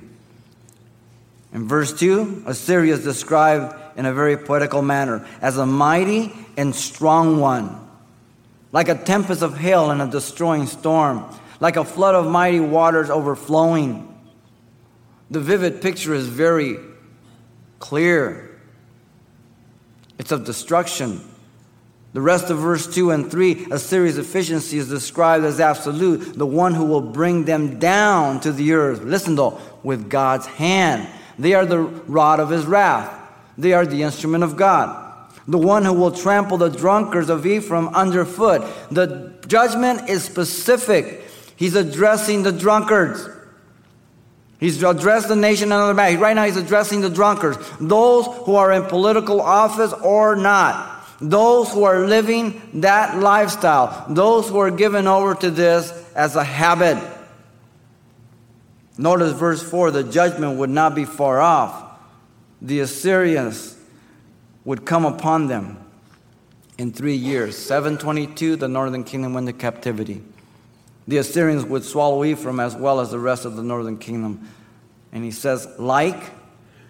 In 1.52 1.66
verse 1.66 1.98
2, 1.98 2.44
Assyria 2.46 2.94
is 2.94 3.02
described 3.02 3.74
in 3.98 4.06
a 4.06 4.14
very 4.14 4.36
poetical 4.36 4.82
manner 4.82 5.26
as 5.42 5.58
a 5.58 5.66
mighty 5.66 6.32
and 6.56 6.72
strong 6.74 7.40
one 7.40 7.88
like 8.70 8.88
a 8.88 8.94
tempest 8.94 9.42
of 9.42 9.56
hail 9.56 9.90
and 9.90 10.00
a 10.00 10.06
destroying 10.06 10.66
storm, 10.66 11.24
like 11.58 11.76
a 11.76 11.84
flood 11.84 12.14
of 12.14 12.30
mighty 12.30 12.60
waters 12.60 13.10
overflowing. 13.10 14.04
The 15.30 15.40
vivid 15.40 15.82
picture 15.82 16.14
is 16.14 16.28
very 16.28 16.76
clear. 17.80 18.60
It's 20.18 20.30
of 20.30 20.44
destruction. 20.44 21.20
The 22.14 22.20
rest 22.20 22.50
of 22.50 22.58
verse 22.58 22.92
2 22.92 23.10
and 23.10 23.30
3, 23.30 23.66
Assyria's 23.70 24.18
efficiency 24.18 24.78
is 24.78 24.88
described 24.88 25.44
as 25.44 25.60
absolute, 25.60 26.38
the 26.38 26.46
one 26.46 26.74
who 26.74 26.84
will 26.84 27.02
bring 27.02 27.44
them 27.44 27.78
down 27.78 28.40
to 28.40 28.52
the 28.52 28.72
earth. 28.72 29.02
Listen 29.02 29.34
though, 29.34 29.60
with 29.82 30.08
God's 30.08 30.46
hand. 30.46 31.06
They 31.38 31.54
are 31.54 31.66
the 31.66 31.78
rod 31.78 32.40
of 32.40 32.50
his 32.50 32.66
wrath, 32.66 33.14
they 33.56 33.72
are 33.72 33.86
the 33.86 34.02
instrument 34.02 34.44
of 34.44 34.56
God 34.56 35.06
the 35.48 35.58
one 35.58 35.82
who 35.82 35.94
will 35.94 36.10
trample 36.10 36.58
the 36.58 36.68
drunkards 36.68 37.30
of 37.30 37.46
Ephraim 37.46 37.88
underfoot. 37.88 38.62
The 38.90 39.32
judgment 39.46 40.10
is 40.10 40.22
specific. 40.22 41.22
He's 41.56 41.74
addressing 41.74 42.42
the 42.42 42.52
drunkards. 42.52 43.26
He's 44.60 44.82
addressed 44.82 45.28
the 45.28 45.36
nation 45.36 45.70
the 45.70 45.94
back. 45.96 46.20
Right 46.20 46.34
now, 46.34 46.44
he's 46.44 46.56
addressing 46.56 47.00
the 47.00 47.08
drunkards, 47.08 47.58
those 47.80 48.26
who 48.44 48.56
are 48.56 48.72
in 48.72 48.84
political 48.84 49.40
office 49.40 49.92
or 50.04 50.36
not, 50.36 50.97
those 51.20 51.72
who 51.72 51.84
are 51.84 52.06
living 52.06 52.80
that 52.80 53.18
lifestyle, 53.18 54.06
those 54.08 54.48
who 54.48 54.58
are 54.58 54.70
given 54.70 55.06
over 55.06 55.34
to 55.34 55.50
this 55.50 55.92
as 56.14 56.36
a 56.36 56.44
habit. 56.44 57.02
Notice 58.96 59.32
verse 59.32 59.62
4 59.62 59.90
the 59.90 60.04
judgment 60.04 60.58
would 60.58 60.70
not 60.70 60.94
be 60.94 61.04
far 61.04 61.40
off. 61.40 61.84
The 62.60 62.80
Assyrians 62.80 63.76
would 64.64 64.84
come 64.84 65.04
upon 65.04 65.46
them 65.46 65.78
in 66.76 66.92
three 66.92 67.14
years. 67.14 67.56
722, 67.56 68.56
the 68.56 68.68
northern 68.68 69.04
kingdom 69.04 69.34
went 69.34 69.48
into 69.48 69.58
captivity. 69.58 70.22
The 71.06 71.18
Assyrians 71.18 71.64
would 71.64 71.84
swallow 71.84 72.24
Ephraim 72.24 72.60
as 72.60 72.76
well 72.76 73.00
as 73.00 73.10
the 73.10 73.18
rest 73.18 73.44
of 73.44 73.56
the 73.56 73.62
northern 73.62 73.98
kingdom. 73.98 74.48
And 75.12 75.24
he 75.24 75.30
says, 75.30 75.66
like 75.78 76.22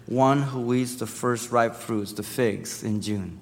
one 0.07 0.41
who 0.41 0.73
eats 0.73 0.95
the 0.95 1.07
first 1.07 1.51
ripe 1.51 1.75
fruits, 1.75 2.13
the 2.13 2.23
figs, 2.23 2.83
in 2.83 3.01
June. 3.01 3.39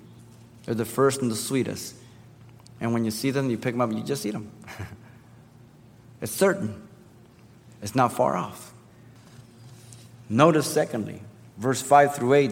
They're 0.67 0.75
the 0.75 0.85
first 0.85 1.21
and 1.21 1.31
the 1.31 1.35
sweetest. 1.35 1.95
And 2.81 2.93
when 2.93 3.05
you 3.05 3.11
see 3.11 3.31
them, 3.31 3.49
you 3.49 3.57
pick 3.57 3.73
them 3.73 3.81
up 3.81 3.89
and 3.89 3.97
you 3.97 4.05
just 4.05 4.25
eat 4.25 4.31
them. 4.31 4.51
it's 6.21 6.31
certain, 6.31 6.87
it's 7.81 7.95
not 7.95 8.11
far 8.11 8.35
off. 8.35 8.73
Notice, 10.29 10.67
secondly, 10.67 11.21
verse 11.57 11.81
5 11.81 12.15
through 12.15 12.33
8 12.33 12.51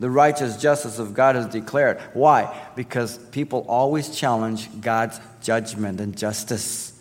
the 0.00 0.10
righteous 0.10 0.56
justice 0.56 0.98
of 0.98 1.14
God 1.14 1.36
is 1.36 1.46
declared. 1.46 2.00
Why? 2.14 2.52
Because 2.74 3.16
people 3.16 3.64
always 3.68 4.10
challenge 4.10 4.68
God's 4.80 5.20
judgment 5.40 6.00
and 6.00 6.16
justice. 6.18 7.00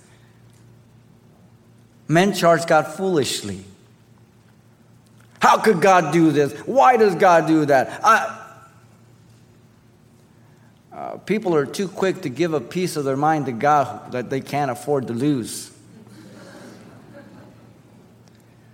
Men 2.07 2.33
charge 2.33 2.67
God 2.67 2.83
foolishly. 2.83 3.63
How 5.39 5.57
could 5.57 5.81
God 5.81 6.13
do 6.13 6.31
this? 6.31 6.53
Why 6.59 6.95
does 6.95 7.15
God 7.15 7.47
do 7.47 7.65
that? 7.65 7.99
I, 8.05 8.42
uh, 10.93 11.17
people 11.17 11.55
are 11.55 11.65
too 11.65 11.87
quick 11.87 12.21
to 12.21 12.29
give 12.29 12.53
a 12.53 12.61
piece 12.61 12.95
of 12.95 13.03
their 13.03 13.17
mind 13.17 13.47
to 13.47 13.51
God 13.51 14.11
that 14.11 14.29
they 14.29 14.41
can't 14.41 14.69
afford 14.69 15.07
to 15.07 15.13
lose. 15.13 15.71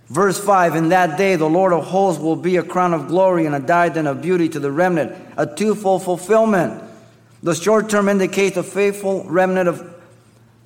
Verse 0.08 0.38
5 0.38 0.74
In 0.74 0.90
that 0.90 1.16
day, 1.16 1.36
the 1.36 1.48
Lord 1.48 1.72
of 1.72 1.84
hosts 1.84 2.20
will 2.20 2.36
be 2.36 2.56
a 2.56 2.62
crown 2.62 2.92
of 2.92 3.08
glory 3.08 3.46
and 3.46 3.54
a 3.54 3.60
diadem 3.60 4.06
of 4.06 4.20
beauty 4.20 4.50
to 4.50 4.60
the 4.60 4.70
remnant, 4.70 5.16
a 5.38 5.46
twofold 5.46 6.02
fulfillment. 6.02 6.82
The 7.42 7.54
short 7.54 7.88
term 7.88 8.08
indicates 8.08 8.56
the 8.56 8.64
faithful 8.64 9.24
remnant 9.24 9.68
of 9.68 9.94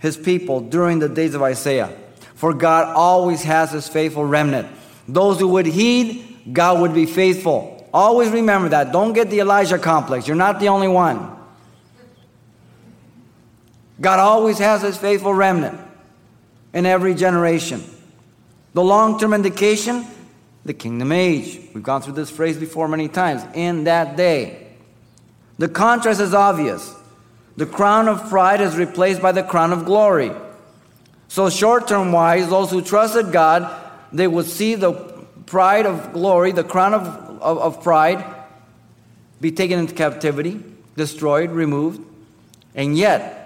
his 0.00 0.16
people 0.16 0.60
during 0.60 0.98
the 0.98 1.08
days 1.08 1.34
of 1.34 1.42
Isaiah. 1.42 1.96
For 2.34 2.52
God 2.52 2.96
always 2.96 3.42
has 3.44 3.70
his 3.70 3.86
faithful 3.86 4.24
remnant. 4.24 4.66
Those 5.06 5.38
who 5.38 5.48
would 5.48 5.66
heed, 5.66 6.52
God 6.52 6.80
would 6.80 6.94
be 6.94 7.06
faithful. 7.06 7.88
Always 7.94 8.30
remember 8.30 8.70
that. 8.70 8.90
Don't 8.90 9.12
get 9.12 9.30
the 9.30 9.38
Elijah 9.38 9.78
complex. 9.78 10.26
You're 10.26 10.36
not 10.36 10.58
the 10.58 10.68
only 10.68 10.88
one. 10.88 11.33
God 14.00 14.18
always 14.18 14.58
has 14.58 14.82
his 14.82 14.96
faithful 14.96 15.32
remnant 15.32 15.80
in 16.72 16.86
every 16.86 17.14
generation. 17.14 17.82
The 18.74 18.82
long 18.82 19.18
term 19.18 19.32
indication, 19.32 20.04
the 20.64 20.74
kingdom 20.74 21.12
age. 21.12 21.60
We've 21.72 21.82
gone 21.82 22.02
through 22.02 22.14
this 22.14 22.30
phrase 22.30 22.56
before 22.56 22.88
many 22.88 23.08
times. 23.08 23.42
In 23.54 23.84
that 23.84 24.16
day. 24.16 24.66
The 25.58 25.68
contrast 25.68 26.20
is 26.20 26.34
obvious. 26.34 26.94
The 27.56 27.66
crown 27.66 28.08
of 28.08 28.28
pride 28.28 28.60
is 28.60 28.76
replaced 28.76 29.22
by 29.22 29.30
the 29.30 29.44
crown 29.44 29.72
of 29.72 29.84
glory. 29.84 30.32
So, 31.28 31.48
short 31.48 31.86
term 31.86 32.10
wise, 32.10 32.48
those 32.48 32.70
who 32.70 32.82
trusted 32.82 33.30
God, 33.30 33.72
they 34.12 34.26
would 34.26 34.46
see 34.46 34.74
the 34.74 34.92
pride 35.46 35.86
of 35.86 36.12
glory, 36.12 36.50
the 36.50 36.64
crown 36.64 36.94
of, 36.94 37.06
of, 37.40 37.58
of 37.58 37.82
pride, 37.82 38.24
be 39.40 39.52
taken 39.52 39.78
into 39.78 39.94
captivity, 39.94 40.60
destroyed, 40.96 41.50
removed, 41.50 42.00
and 42.74 42.96
yet 42.96 43.43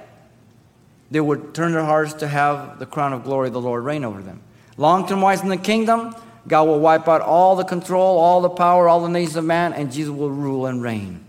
they 1.11 1.21
would 1.21 1.55
turn 1.55 1.73
their 1.73 1.85
hearts 1.85 2.15
to 2.15 2.29
have 2.29 2.79
the 2.79 2.87
crown 2.87 3.13
of 3.13 3.25
glory, 3.25 3.51
the 3.51 3.61
Lord, 3.61 3.85
reign 3.85 4.05
over 4.05 4.21
them. 4.21 4.41
Long 4.77 5.09
term 5.09 5.21
wise 5.21 5.43
in 5.43 5.49
the 5.49 5.57
kingdom, 5.57 6.15
God 6.47 6.65
will 6.65 6.81
wipe 6.81 7.09
out 7.09 7.21
all 7.21 7.57
the 7.57 7.65
control, 7.65 8.19
all 8.19 8.41
the 8.41 8.51
power, 8.51 8.89
all 8.89 9.01
the 9.01 9.09
nations 9.09 9.37
of 9.37 9.45
man, 9.45 9.73
and 9.73 9.93
Jesus 9.93 10.13
will 10.13 10.31
rule 10.31 10.67
and 10.67 10.83
reign. 10.83 11.25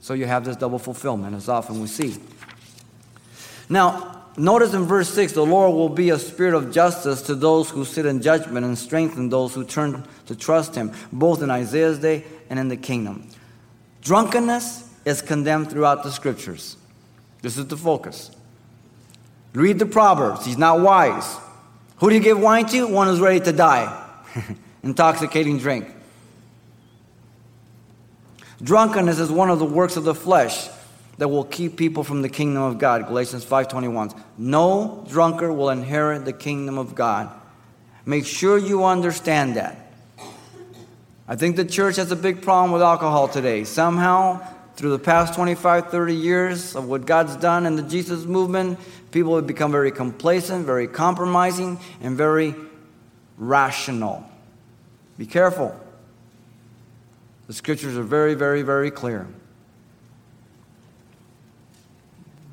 So 0.00 0.14
you 0.14 0.24
have 0.24 0.44
this 0.44 0.56
double 0.56 0.78
fulfillment, 0.78 1.36
as 1.36 1.48
often 1.48 1.80
we 1.80 1.86
see. 1.86 2.16
Now, 3.68 4.24
notice 4.38 4.72
in 4.72 4.84
verse 4.84 5.12
6 5.12 5.32
the 5.32 5.44
Lord 5.44 5.74
will 5.74 5.90
be 5.90 6.08
a 6.10 6.18
spirit 6.18 6.54
of 6.54 6.72
justice 6.72 7.20
to 7.22 7.34
those 7.34 7.68
who 7.68 7.84
sit 7.84 8.06
in 8.06 8.22
judgment 8.22 8.64
and 8.64 8.78
strengthen 8.78 9.28
those 9.28 9.54
who 9.54 9.64
turn 9.64 10.06
to 10.26 10.34
trust 10.34 10.74
him, 10.74 10.92
both 11.12 11.42
in 11.42 11.50
Isaiah's 11.50 11.98
day 11.98 12.24
and 12.48 12.58
in 12.58 12.68
the 12.68 12.76
kingdom. 12.76 13.28
Drunkenness 14.00 14.88
is 15.04 15.20
condemned 15.20 15.70
throughout 15.70 16.04
the 16.04 16.10
scriptures. 16.10 16.77
This 17.42 17.56
is 17.56 17.66
the 17.66 17.76
focus. 17.76 18.30
Read 19.52 19.78
the 19.78 19.86
Proverbs. 19.86 20.44
He's 20.44 20.58
not 20.58 20.80
wise. 20.80 21.36
Who 21.98 22.08
do 22.08 22.14
you 22.14 22.20
give 22.20 22.40
wine 22.40 22.66
to? 22.66 22.86
One 22.86 23.06
who's 23.06 23.20
ready 23.20 23.40
to 23.40 23.52
die. 23.52 24.06
Intoxicating 24.82 25.58
drink. 25.58 25.88
Drunkenness 28.62 29.18
is 29.18 29.30
one 29.30 29.50
of 29.50 29.58
the 29.58 29.64
works 29.64 29.96
of 29.96 30.04
the 30.04 30.14
flesh 30.14 30.68
that 31.18 31.28
will 31.28 31.44
keep 31.44 31.76
people 31.76 32.04
from 32.04 32.22
the 32.22 32.28
kingdom 32.28 32.62
of 32.62 32.78
God. 32.78 33.06
Galatians 33.06 33.44
5:21. 33.44 34.14
No 34.36 35.04
drunkard 35.08 35.52
will 35.56 35.70
inherit 35.70 36.24
the 36.24 36.32
kingdom 36.32 36.78
of 36.78 36.94
God. 36.94 37.30
Make 38.06 38.24
sure 38.26 38.56
you 38.56 38.84
understand 38.84 39.56
that. 39.56 39.92
I 41.26 41.36
think 41.36 41.56
the 41.56 41.64
church 41.64 41.96
has 41.96 42.10
a 42.10 42.16
big 42.16 42.40
problem 42.42 42.72
with 42.72 42.80
alcohol 42.80 43.28
today. 43.28 43.64
Somehow, 43.64 44.40
through 44.78 44.90
the 44.90 44.98
past 45.00 45.34
25, 45.34 45.90
30 45.90 46.14
years 46.14 46.76
of 46.76 46.88
what 46.88 47.04
God's 47.04 47.34
done 47.34 47.66
in 47.66 47.74
the 47.74 47.82
Jesus 47.82 48.24
movement, 48.24 48.78
people 49.10 49.34
have 49.34 49.44
become 49.44 49.72
very 49.72 49.90
complacent, 49.90 50.66
very 50.66 50.86
compromising, 50.86 51.80
and 52.00 52.16
very 52.16 52.54
rational. 53.36 54.24
Be 55.18 55.26
careful. 55.26 55.74
The 57.48 57.54
scriptures 57.54 57.96
are 57.96 58.04
very, 58.04 58.34
very, 58.34 58.62
very 58.62 58.92
clear. 58.92 59.26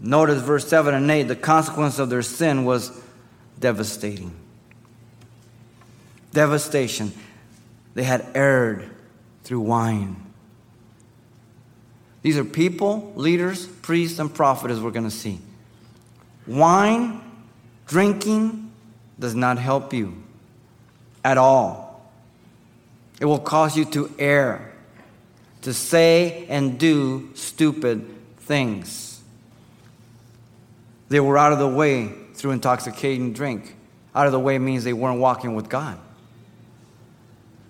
Notice 0.02 0.42
verse 0.42 0.68
7 0.68 0.96
and 0.96 1.12
8 1.12 1.24
the 1.24 1.36
consequence 1.36 2.00
of 2.00 2.10
their 2.10 2.24
sin 2.24 2.66
was 2.66 2.92
devastating. 3.60 4.34
Devastation. 6.34 7.14
They 7.94 8.04
had 8.04 8.26
erred 8.34 8.90
through 9.44 9.60
wine. 9.60 10.25
These 12.26 12.40
are 12.40 12.44
people, 12.44 13.14
leaders, 13.16 13.68
priests, 13.68 14.18
and 14.18 14.34
prophets, 14.34 14.74
as 14.74 14.82
we're 14.82 14.90
going 14.90 15.06
to 15.06 15.12
see. 15.12 15.38
Wine, 16.48 17.22
drinking, 17.86 18.72
does 19.20 19.36
not 19.36 19.60
help 19.60 19.94
you 19.94 20.24
at 21.24 21.38
all. 21.38 22.10
It 23.22 23.26
will 23.26 23.38
cause 23.38 23.78
you 23.78 23.86
to 23.92 24.12
err, 24.18 24.74
to 25.62 25.72
say 25.72 26.48
and 26.50 26.80
do 26.80 27.30
stupid 27.36 28.10
things. 28.40 29.22
They 31.10 31.20
were 31.20 31.38
out 31.38 31.54
of 31.54 31.60
the 31.60 31.70
way 31.70 32.12
through 32.34 32.54
intoxicating 32.54 33.34
drink. 33.34 33.76
Out 34.16 34.26
of 34.26 34.32
the 34.32 34.40
way 34.40 34.58
means 34.58 34.84
they 34.84 34.94
weren't 34.94 35.20
walking 35.20 35.54
with 35.54 35.70
God. 35.70 36.00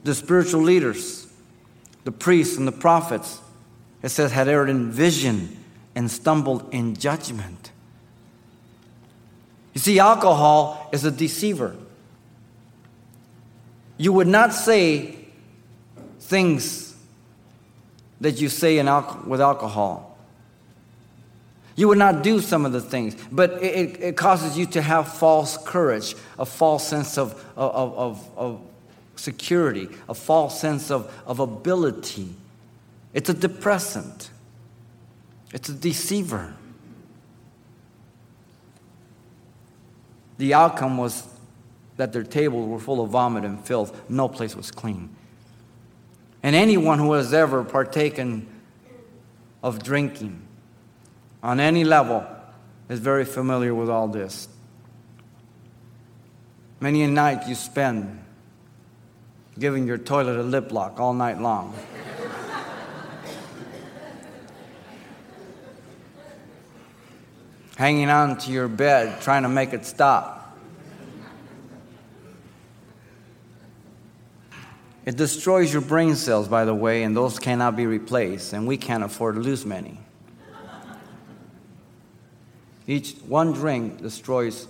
The 0.05 0.15
spiritual 0.15 0.62
leaders, 0.62 1.27
the 2.05 2.13
priests 2.13 2.55
and 2.57 2.65
the 2.65 2.71
prophets, 2.71 3.41
it 4.05 4.09
says, 4.09 4.31
had 4.31 4.47
erred 4.47 4.69
in 4.69 4.91
vision 4.91 5.57
and 5.95 6.12
stumbled 6.12 6.71
in 6.71 6.93
judgment. 6.95 7.71
You 9.74 9.81
see, 9.81 9.97
alcohol 9.97 10.89
is 10.91 11.05
a 11.05 11.09
deceiver. 11.09 11.75
You 13.97 14.13
would 14.13 14.27
not 14.27 14.53
say 14.53 15.17
things 16.19 16.95
that 18.21 18.39
you 18.39 18.47
say 18.47 18.77
al- 18.77 19.24
with 19.25 19.41
alcohol. 19.41 20.15
You 21.75 21.87
would 21.87 21.98
not 21.98 22.22
do 22.22 22.41
some 22.41 22.63
of 22.63 22.74
the 22.74 22.81
things, 22.81 23.15
but 23.31 23.63
it, 23.63 24.00
it, 24.03 24.15
causes 24.15 24.55
you 24.55 24.68
to 24.68 24.83
have 24.83 25.15
false 25.15 25.57
courage, 25.57 26.13
a 26.37 26.46
false 26.46 26.87
sense 26.87 27.18
of, 27.18 27.33
of, 27.57 27.98
of, 27.98 28.37
of 28.37 28.61
security, 29.15 29.89
a 30.07 30.13
false 30.13 30.59
sense 30.61 30.91
of, 30.91 31.11
of 31.25 31.39
ability. 31.39 32.35
It's 33.15 33.29
a 33.29 33.33
depressant, 33.33 34.29
it's 35.53 35.69
a 35.69 35.73
deceiver. 35.73 36.53
The 40.37 40.53
outcome 40.53 40.97
was 40.97 41.25
that 41.95 42.11
their 42.11 42.23
tables 42.23 42.67
were 42.67 42.77
full 42.77 43.01
of 43.01 43.11
vomit 43.11 43.45
and 43.45 43.65
filth. 43.65 44.09
No 44.09 44.27
place 44.27 44.53
was 44.53 44.69
clean. 44.69 45.15
And 46.43 46.57
anyone 46.57 46.99
who 46.99 47.13
has 47.13 47.33
ever 47.33 47.63
partaken 47.63 48.47
of 49.63 49.81
drinking 49.81 50.45
on 51.41 51.61
any 51.61 51.85
level 51.85 52.27
is 52.89 52.99
very 52.99 53.23
familiar 53.23 53.73
with 53.73 53.89
all 53.89 54.09
this. 54.09 54.49
Many 56.81 57.03
a 57.03 57.07
night 57.07 57.47
you 57.47 57.55
spend 57.55 58.21
giving 59.57 59.87
your 59.87 59.97
toilet 59.97 60.37
a 60.37 60.43
lip 60.43 60.73
lock 60.73 60.99
all 60.99 61.13
night 61.13 61.39
long. 61.39 61.73
Hanging 67.75 68.09
on 68.09 68.38
to 68.40 68.51
your 68.51 68.68
bed, 68.68 69.22
trying 69.22 69.44
to 69.44 69.50
make 69.50 69.74
it 69.74 69.85
stop. 69.85 70.57
It 75.05 75.18
destroys 75.18 75.72
your 75.72 75.83
brain 75.83 76.16
cells, 76.16 76.48
by 76.48 76.66
the 76.66 76.74
way, 76.74 77.03
and 77.03 77.16
those 77.16 77.38
cannot 77.38 77.75
be 77.75 77.85
replaced, 77.85 78.53
and 78.53 78.66
we 78.66 78.77
can't 78.77 79.03
afford 79.03 79.35
to 79.35 79.42
lose 79.42 79.64
many. 79.64 80.00
Each 82.88 83.14
one 83.27 83.51
drink 83.51 84.01
destroys 84.01 84.68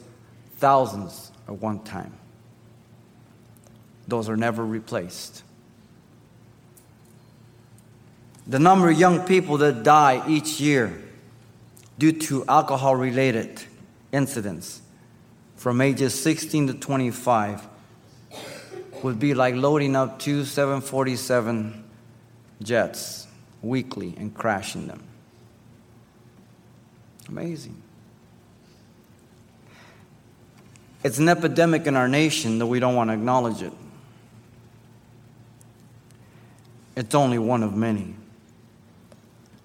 thousands 0.57 1.31
at 1.47 1.55
one 1.55 1.79
time. 1.79 2.13
Those 4.07 4.29
are 4.29 4.37
never 4.37 4.65
replaced. 4.65 5.43
The 8.47 8.59
number 8.59 8.89
of 8.89 8.99
young 8.99 9.21
people 9.21 9.57
that 9.57 9.83
die 9.83 10.23
each 10.27 10.59
year 10.59 11.01
due 11.97 12.11
to 12.11 12.45
alcohol 12.47 12.95
related 12.95 13.61
incidents 14.11 14.81
from 15.55 15.81
ages 15.81 16.19
16 16.21 16.67
to 16.67 16.73
25 16.73 17.67
would 19.03 19.19
be 19.19 19.33
like 19.33 19.55
loading 19.55 19.95
up 19.95 20.19
two 20.19 20.43
747 20.45 21.83
jets 22.61 23.27
weekly 23.61 24.13
and 24.17 24.33
crashing 24.33 24.87
them. 24.87 25.03
Amazing. 27.29 27.81
It's 31.03 31.19
an 31.19 31.29
epidemic 31.29 31.85
in 31.85 31.95
our 31.95 32.07
nation, 32.07 32.57
that 32.59 32.65
we 32.65 32.79
don't 32.79 32.95
want 32.95 33.09
to 33.09 33.13
acknowledge 33.13 33.61
it. 33.61 33.73
It's 36.95 37.13
only 37.13 37.37
one 37.37 37.61
of 37.61 37.75
many, 37.75 38.15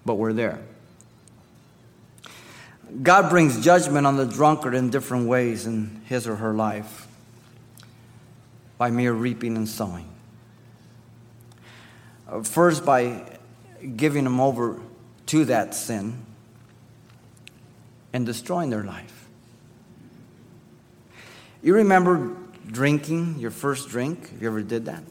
but 0.05 0.15
we're 0.15 0.33
there. 0.33 0.59
God 3.03 3.29
brings 3.29 3.63
judgment 3.63 4.05
on 4.05 4.17
the 4.17 4.25
drunkard 4.25 4.75
in 4.75 4.89
different 4.89 5.27
ways 5.27 5.65
in 5.65 6.01
his 6.07 6.27
or 6.27 6.35
her 6.35 6.53
life 6.53 7.07
by 8.77 8.91
mere 8.91 9.13
reaping 9.13 9.55
and 9.55 9.67
sowing. 9.67 10.07
Uh, 12.27 12.41
first, 12.41 12.85
by 12.85 13.23
giving 13.95 14.23
them 14.23 14.39
over 14.39 14.79
to 15.27 15.45
that 15.45 15.73
sin 15.73 16.25
and 18.11 18.25
destroying 18.25 18.69
their 18.69 18.83
life. 18.83 19.27
You 21.63 21.75
remember 21.75 22.35
drinking 22.67 23.39
your 23.39 23.51
first 23.51 23.89
drink? 23.89 24.31
Have 24.31 24.41
you 24.41 24.47
ever 24.47 24.61
did 24.61 24.85
that? 24.85 25.03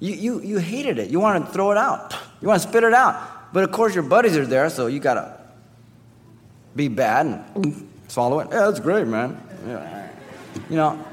You, 0.00 0.14
you, 0.14 0.40
you 0.40 0.58
hated 0.58 0.98
it. 0.98 1.10
You 1.10 1.20
wanted 1.20 1.46
to 1.46 1.52
throw 1.52 1.70
it 1.70 1.76
out. 1.76 2.16
You 2.40 2.48
want 2.48 2.62
to 2.62 2.68
spit 2.68 2.82
it 2.82 2.94
out. 2.94 3.39
But 3.52 3.64
of 3.64 3.72
course, 3.72 3.94
your 3.94 4.04
buddies 4.04 4.36
are 4.36 4.46
there, 4.46 4.70
so 4.70 4.86
you 4.86 5.00
got 5.00 5.14
to 5.14 5.40
be 6.76 6.88
bad 6.88 7.26
and 7.54 7.90
swallow 8.08 8.40
it. 8.40 8.48
Yeah, 8.50 8.66
that's 8.66 8.80
great, 8.80 9.06
man. 9.06 9.40
Yeah. 9.66 10.08
You 10.68 10.76
know, 10.76 11.04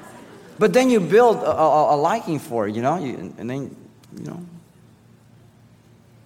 but 0.60 0.74
then 0.74 0.90
you 0.90 1.00
build 1.00 1.38
a, 1.38 1.52
a, 1.52 1.96
a 1.96 1.98
liking 1.98 2.40
for 2.40 2.68
it, 2.68 2.76
you 2.76 2.82
know, 2.82 2.98
you, 2.98 3.34
and 3.38 3.50
then, 3.50 3.76
you 4.18 4.24
know. 4.24 4.46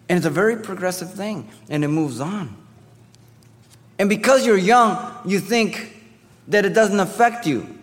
And 0.09 0.17
it's 0.17 0.25
a 0.25 0.29
very 0.29 0.57
progressive 0.57 1.13
thing, 1.13 1.49
and 1.69 1.83
it 1.83 1.87
moves 1.87 2.19
on. 2.19 2.55
And 3.97 4.09
because 4.09 4.45
you're 4.45 4.57
young, 4.57 5.13
you 5.25 5.39
think 5.39 5.95
that 6.47 6.65
it 6.65 6.73
doesn't 6.73 6.99
affect 6.99 7.45
you. 7.45 7.77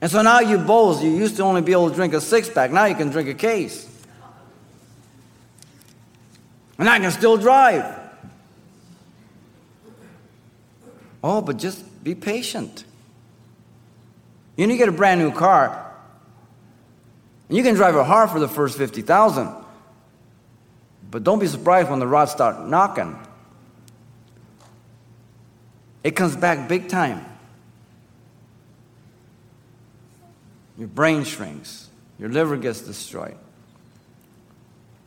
And 0.00 0.10
so 0.10 0.22
now 0.22 0.40
you 0.40 0.58
boast. 0.58 1.02
You 1.02 1.10
used 1.10 1.36
to 1.36 1.42
only 1.42 1.60
be 1.60 1.72
able 1.72 1.90
to 1.90 1.94
drink 1.94 2.14
a 2.14 2.20
six 2.20 2.48
pack, 2.48 2.70
now 2.70 2.84
you 2.84 2.94
can 2.94 3.10
drink 3.10 3.28
a 3.28 3.34
case. 3.34 3.86
And 6.78 6.88
I 6.88 6.98
can 6.98 7.10
still 7.10 7.36
drive. 7.36 7.84
Oh, 11.22 11.40
but 11.42 11.56
just 11.56 12.04
be 12.04 12.14
patient. 12.14 12.84
You 14.56 14.66
know, 14.66 14.72
you 14.72 14.78
get 14.78 14.88
a 14.88 14.92
brand 14.92 15.20
new 15.20 15.32
car, 15.32 15.92
and 17.48 17.56
you 17.56 17.62
can 17.62 17.74
drive 17.74 17.96
it 17.96 18.04
hard 18.04 18.30
for 18.30 18.40
the 18.40 18.48
first 18.48 18.78
50,000. 18.78 19.52
But 21.10 21.24
don't 21.24 21.38
be 21.38 21.46
surprised 21.46 21.90
when 21.90 21.98
the 21.98 22.06
rods 22.06 22.32
start 22.32 22.66
knocking. 22.66 23.18
It 26.04 26.12
comes 26.12 26.36
back 26.36 26.68
big 26.68 26.88
time. 26.88 27.24
Your 30.76 30.88
brain 30.88 31.24
shrinks, 31.24 31.88
your 32.18 32.28
liver 32.28 32.56
gets 32.56 32.80
destroyed, 32.80 33.36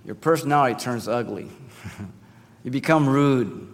your 0.06 0.16
personality 0.16 0.76
turns 0.80 1.08
ugly, 1.08 1.48
you 2.64 2.72
become 2.72 3.08
rude, 3.08 3.68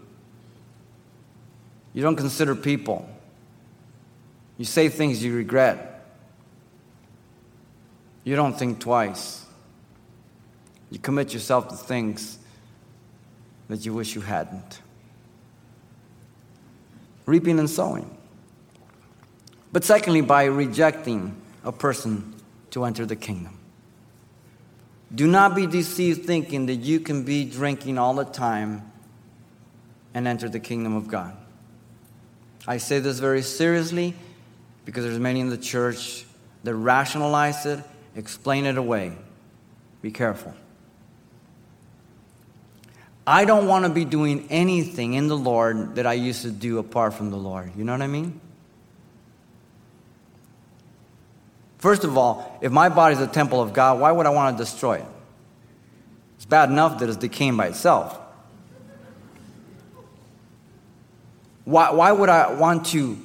you 1.93 2.01
don't 2.01 2.15
consider 2.15 2.55
people, 2.55 3.09
you 4.57 4.65
say 4.65 4.89
things 4.89 5.23
you 5.23 5.35
regret, 5.35 6.05
you 8.23 8.35
don't 8.35 8.57
think 8.57 8.79
twice, 8.79 9.45
you 10.89 10.99
commit 10.99 11.33
yourself 11.33 11.69
to 11.69 11.75
things 11.75 12.39
that 13.67 13.85
you 13.85 13.93
wish 13.93 14.15
you 14.15 14.21
hadn't. 14.21 14.81
Reaping 17.25 17.59
and 17.59 17.69
sowing. 17.69 18.17
But 19.73 19.83
secondly, 19.83 20.21
by 20.21 20.45
rejecting 20.45 21.35
a 21.63 21.71
person 21.71 22.33
to 22.71 22.85
enter 22.85 23.05
the 23.05 23.15
kingdom. 23.15 23.56
Do 25.13 25.27
not 25.27 25.55
be 25.55 25.67
deceived 25.67 26.25
thinking 26.25 26.65
that 26.65 26.75
you 26.75 26.99
can 26.99 27.23
be 27.23 27.45
drinking 27.45 27.97
all 27.97 28.13
the 28.13 28.25
time 28.25 28.91
and 30.13 30.27
enter 30.27 30.49
the 30.49 30.59
kingdom 30.59 30.95
of 30.95 31.07
God. 31.07 31.35
I 32.67 32.77
say 32.77 32.99
this 32.99 33.19
very 33.19 33.41
seriously 33.41 34.13
because 34.83 35.05
there's 35.05 35.19
many 35.19 35.39
in 35.39 35.49
the 35.49 35.57
church 35.57 36.25
that 36.63 36.75
rationalize 36.75 37.65
it, 37.65 37.79
explain 38.15 38.65
it 38.65 38.77
away. 38.77 39.13
Be 40.01 40.11
careful. 40.11 40.53
I 43.25 43.45
don't 43.45 43.67
want 43.67 43.85
to 43.85 43.91
be 43.91 44.05
doing 44.05 44.47
anything 44.49 45.13
in 45.13 45.27
the 45.27 45.37
Lord 45.37 45.95
that 45.95 46.05
I 46.05 46.13
used 46.13 46.43
to 46.43 46.51
do 46.51 46.79
apart 46.79 47.13
from 47.13 47.29
the 47.29 47.37
Lord. 47.37 47.71
You 47.75 47.83
know 47.83 47.91
what 47.91 48.01
I 48.01 48.07
mean? 48.07 48.39
First 51.77 52.03
of 52.03 52.17
all, 52.17 52.57
if 52.61 52.71
my 52.71 52.89
body 52.89 53.15
is 53.15 53.21
a 53.21 53.27
temple 53.27 53.61
of 53.61 53.73
God, 53.73 53.99
why 53.99 54.11
would 54.11 54.25
I 54.25 54.29
want 54.29 54.57
to 54.57 54.63
destroy 54.63 54.95
it? 54.95 55.05
It's 56.37 56.45
bad 56.45 56.69
enough 56.69 56.99
that 56.99 57.09
it's 57.09 57.17
decaying 57.17 57.57
by 57.57 57.67
itself. 57.67 58.19
Why, 61.65 61.91
why 61.91 62.11
would 62.11 62.29
I 62.29 62.53
want 62.53 62.85
to 62.87 63.17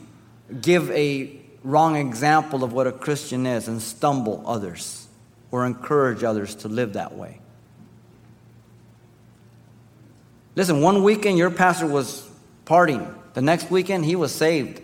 give 0.60 0.90
a 0.90 1.38
wrong 1.62 1.96
example 1.96 2.64
of 2.64 2.72
what 2.72 2.86
a 2.86 2.92
Christian 2.92 3.46
is 3.46 3.68
and 3.68 3.80
stumble 3.80 4.42
others 4.46 5.06
or 5.50 5.64
encourage 5.64 6.24
others 6.24 6.54
to 6.56 6.68
live 6.68 6.94
that 6.94 7.14
way? 7.14 7.38
Listen, 10.54 10.80
one 10.82 11.02
weekend 11.02 11.38
your 11.38 11.50
pastor 11.50 11.86
was 11.86 12.28
partying, 12.66 13.14
the 13.34 13.40
next 13.40 13.70
weekend 13.70 14.04
he 14.04 14.16
was 14.16 14.34
saved. 14.34 14.82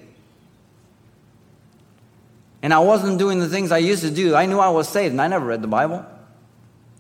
And 2.63 2.75
I 2.75 2.81
wasn't 2.81 3.19
doing 3.19 3.39
the 3.39 3.49
things 3.49 3.71
I 3.71 3.79
used 3.79 4.03
to 4.03 4.11
do. 4.11 4.35
I 4.35 4.47
knew 4.47 4.59
I 4.59 4.69
was 4.69 4.89
saved, 4.89 5.13
and 5.13 5.21
I 5.21 5.29
never 5.29 5.47
read 5.47 5.63
the 5.63 5.69
Bible. 5.69 6.05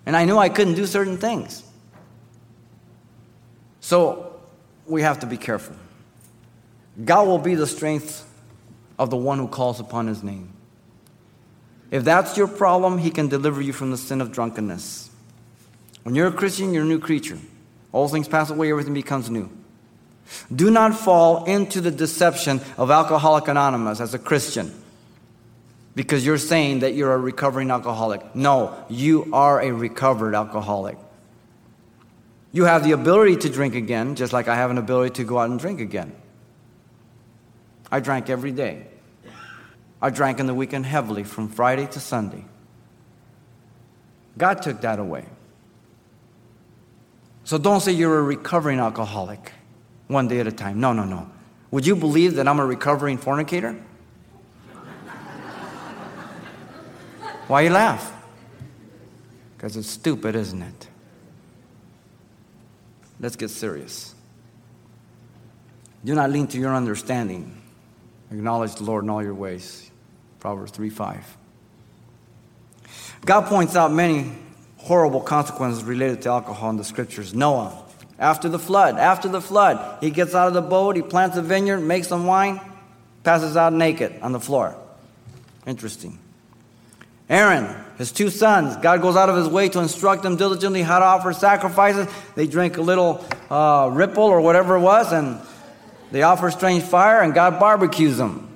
And 0.06 0.16
I 0.16 0.24
knew 0.24 0.38
I 0.38 0.48
couldn't 0.48 0.74
do 0.74 0.86
certain 0.86 1.18
things. 1.18 1.62
So 3.80 4.40
we 4.86 5.02
have 5.02 5.20
to 5.20 5.26
be 5.26 5.36
careful. 5.36 5.76
God 7.04 7.26
will 7.26 7.38
be 7.38 7.54
the 7.54 7.66
strength 7.66 8.24
of 8.98 9.10
the 9.10 9.16
one 9.16 9.38
who 9.38 9.48
calls 9.48 9.80
upon 9.80 10.06
his 10.06 10.22
name. 10.22 10.52
If 11.90 12.04
that's 12.04 12.36
your 12.36 12.48
problem, 12.48 12.98
he 12.98 13.10
can 13.10 13.28
deliver 13.28 13.62
you 13.62 13.72
from 13.72 13.90
the 13.90 13.96
sin 13.96 14.20
of 14.20 14.32
drunkenness. 14.32 15.10
When 16.02 16.14
you're 16.14 16.28
a 16.28 16.32
Christian, 16.32 16.72
you're 16.72 16.84
a 16.84 16.86
new 16.86 16.98
creature. 16.98 17.38
All 17.92 18.08
things 18.08 18.28
pass 18.28 18.50
away, 18.50 18.70
everything 18.70 18.94
becomes 18.94 19.30
new. 19.30 19.50
Do 20.54 20.70
not 20.70 20.94
fall 20.94 21.44
into 21.44 21.80
the 21.80 21.90
deception 21.90 22.60
of 22.76 22.90
Alcoholic 22.90 23.48
Anonymous 23.48 24.00
as 24.00 24.12
a 24.14 24.18
Christian 24.18 24.74
because 25.98 26.24
you're 26.24 26.38
saying 26.38 26.78
that 26.78 26.94
you're 26.94 27.12
a 27.12 27.18
recovering 27.18 27.72
alcoholic. 27.72 28.32
No, 28.32 28.72
you 28.88 29.30
are 29.32 29.60
a 29.60 29.72
recovered 29.72 30.32
alcoholic. 30.32 30.96
You 32.52 32.66
have 32.66 32.84
the 32.84 32.92
ability 32.92 33.38
to 33.38 33.48
drink 33.48 33.74
again, 33.74 34.14
just 34.14 34.32
like 34.32 34.46
I 34.46 34.54
have 34.54 34.70
an 34.70 34.78
ability 34.78 35.14
to 35.14 35.24
go 35.24 35.40
out 35.40 35.50
and 35.50 35.58
drink 35.58 35.80
again. 35.80 36.14
I 37.90 37.98
drank 37.98 38.30
every 38.30 38.52
day. 38.52 38.86
I 40.00 40.10
drank 40.10 40.38
in 40.38 40.46
the 40.46 40.54
weekend 40.54 40.86
heavily 40.86 41.24
from 41.24 41.48
Friday 41.48 41.88
to 41.88 41.98
Sunday. 41.98 42.44
God 44.36 44.62
took 44.62 44.82
that 44.82 45.00
away. 45.00 45.26
So 47.42 47.58
don't 47.58 47.80
say 47.80 47.90
you're 47.90 48.20
a 48.20 48.22
recovering 48.22 48.78
alcoholic 48.78 49.50
one 50.06 50.28
day 50.28 50.38
at 50.38 50.46
a 50.46 50.52
time. 50.52 50.78
No, 50.78 50.92
no, 50.92 51.02
no. 51.02 51.28
Would 51.72 51.88
you 51.88 51.96
believe 51.96 52.36
that 52.36 52.46
I'm 52.46 52.60
a 52.60 52.66
recovering 52.66 53.18
fornicator? 53.18 53.82
Why 57.48 57.62
you 57.62 57.70
laugh? 57.70 58.12
Because 59.56 59.76
it's 59.76 59.88
stupid, 59.88 60.36
isn't 60.36 60.62
it? 60.62 60.88
Let's 63.18 63.36
get 63.36 63.48
serious. 63.48 64.14
Do 66.04 66.14
not 66.14 66.30
lean 66.30 66.46
to 66.48 66.58
your 66.58 66.74
understanding. 66.74 67.60
Acknowledge 68.30 68.76
the 68.76 68.84
Lord 68.84 69.04
in 69.04 69.10
all 69.10 69.22
your 69.22 69.34
ways. 69.34 69.90
Proverbs 70.38 70.70
3 70.72 70.90
5. 70.90 71.36
God 73.24 73.46
points 73.46 73.74
out 73.74 73.92
many 73.92 74.30
horrible 74.76 75.20
consequences 75.20 75.82
related 75.82 76.22
to 76.22 76.28
alcohol 76.28 76.70
in 76.70 76.76
the 76.76 76.84
scriptures. 76.84 77.34
Noah, 77.34 77.82
after 78.18 78.48
the 78.48 78.58
flood, 78.58 78.96
after 78.96 79.28
the 79.28 79.40
flood, 79.40 79.98
he 80.02 80.10
gets 80.10 80.34
out 80.34 80.48
of 80.48 80.54
the 80.54 80.62
boat, 80.62 80.96
he 80.96 81.02
plants 81.02 81.36
a 81.36 81.42
vineyard, 81.42 81.80
makes 81.80 82.08
some 82.08 82.26
wine, 82.26 82.60
passes 83.24 83.56
out 83.56 83.72
naked 83.72 84.20
on 84.20 84.32
the 84.32 84.40
floor. 84.40 84.76
Interesting. 85.66 86.18
Aaron, 87.28 87.84
his 87.98 88.10
two 88.10 88.30
sons, 88.30 88.76
God 88.76 89.02
goes 89.02 89.16
out 89.16 89.28
of 89.28 89.36
his 89.36 89.48
way 89.48 89.68
to 89.68 89.80
instruct 89.80 90.22
them 90.22 90.36
diligently 90.36 90.82
how 90.82 90.98
to 90.98 91.04
offer 91.04 91.32
sacrifices. 91.32 92.06
They 92.34 92.46
drink 92.46 92.78
a 92.78 92.82
little 92.82 93.24
uh, 93.50 93.90
ripple 93.92 94.24
or 94.24 94.40
whatever 94.40 94.76
it 94.76 94.80
was, 94.80 95.12
and 95.12 95.40
they 96.10 96.22
offer 96.22 96.50
strange 96.50 96.84
fire, 96.84 97.20
and 97.20 97.34
God 97.34 97.60
barbecues 97.60 98.16
them. 98.16 98.46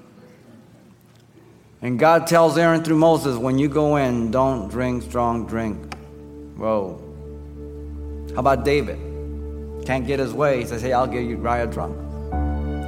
And 1.82 1.98
God 1.98 2.26
tells 2.28 2.56
Aaron 2.56 2.82
through 2.84 2.96
Moses, 2.96 3.36
when 3.36 3.58
you 3.58 3.68
go 3.68 3.96
in, 3.96 4.30
don't 4.30 4.68
drink 4.68 5.02
strong 5.02 5.46
drink. 5.46 5.94
Whoa. 6.56 7.02
How 8.34 8.38
about 8.38 8.64
David? 8.64 8.98
Can't 9.84 10.06
get 10.06 10.20
his 10.20 10.32
way. 10.32 10.60
He 10.60 10.64
says, 10.64 10.80
hey, 10.80 10.92
I'll 10.92 11.08
get 11.08 11.24
Uriah 11.24 11.66
drunk. 11.66 11.96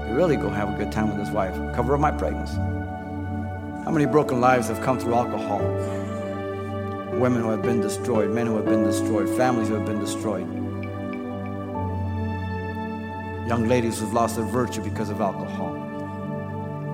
You 0.09 0.15
really 0.15 0.37
go 0.37 0.49
have 0.49 0.73
a 0.73 0.79
good 0.79 0.93
time 0.93 1.09
with 1.09 1.19
his 1.19 1.31
wife. 1.31 1.55
Cover 1.75 1.95
up 1.95 2.01
my 2.01 2.13
pregnancy. 2.13 2.57
How 3.85 3.91
many 3.91 4.07
broken 4.07 4.41
lives 4.41 4.69
have 4.69 4.81
come 4.81 4.99
through 4.99 5.13
alcohol? 5.13 5.61
Women 7.21 7.43
who 7.43 7.51
have 7.51 7.61
been 7.61 7.83
destroyed, 7.83 8.31
men 8.31 8.47
who 8.47 8.57
have 8.57 8.65
been 8.65 8.83
destroyed, 8.83 9.29
families 9.37 9.69
who 9.69 9.75
have 9.75 9.85
been 9.85 10.01
destroyed. 10.01 10.51
Young 13.47 13.67
ladies 13.69 14.01
who've 14.01 14.15
lost 14.15 14.37
their 14.37 14.47
virtue 14.47 14.81
because 14.81 15.11
of 15.11 15.21
alcohol. 15.21 15.75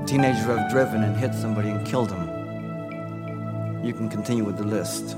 Teenagers 0.05 0.43
who 0.43 0.51
have 0.51 0.69
driven 0.69 1.05
and 1.05 1.17
hit 1.17 1.33
somebody 1.33 1.69
and 1.69 1.87
killed 1.87 2.11
them. 2.11 3.85
You 3.85 3.93
can 3.93 4.09
continue 4.09 4.43
with 4.43 4.57
the 4.57 4.65
list. 4.65 5.17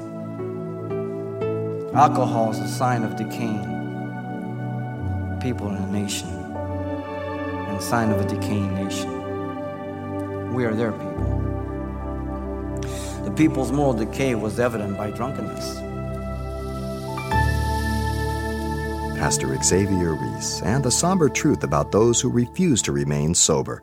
Alcohol 1.94 2.50
is 2.50 2.58
a 2.58 2.68
sign 2.68 3.02
of 3.02 3.16
decaying 3.16 3.64
people 5.40 5.70
in 5.70 5.76
a 5.76 5.87
nation 5.87 6.28
and 6.28 7.78
a 7.78 7.82
sign 7.82 8.11
of 8.11 8.20
a 8.20 8.28
decaying 8.28 8.74
nation. 8.74 10.52
We 10.52 10.66
are 10.66 10.74
their 10.74 10.92
people. 10.92 11.32
The 13.33 13.49
people's 13.49 13.73
moral 13.73 13.95
decay 13.95 14.35
was 14.35 14.61
evident 14.61 14.99
by 14.99 15.11
drunkenness. 15.11 15.77
Pastor 19.18 19.57
Xavier 19.62 20.16
Reese 20.16 20.61
and 20.61 20.85
the 20.85 20.90
somber 20.90 21.31
truth 21.31 21.64
about 21.64 21.90
those 21.90 22.21
who 22.21 22.29
refuse 22.29 22.83
to 22.83 22.92
remain 22.92 23.35
sober. 23.35 23.83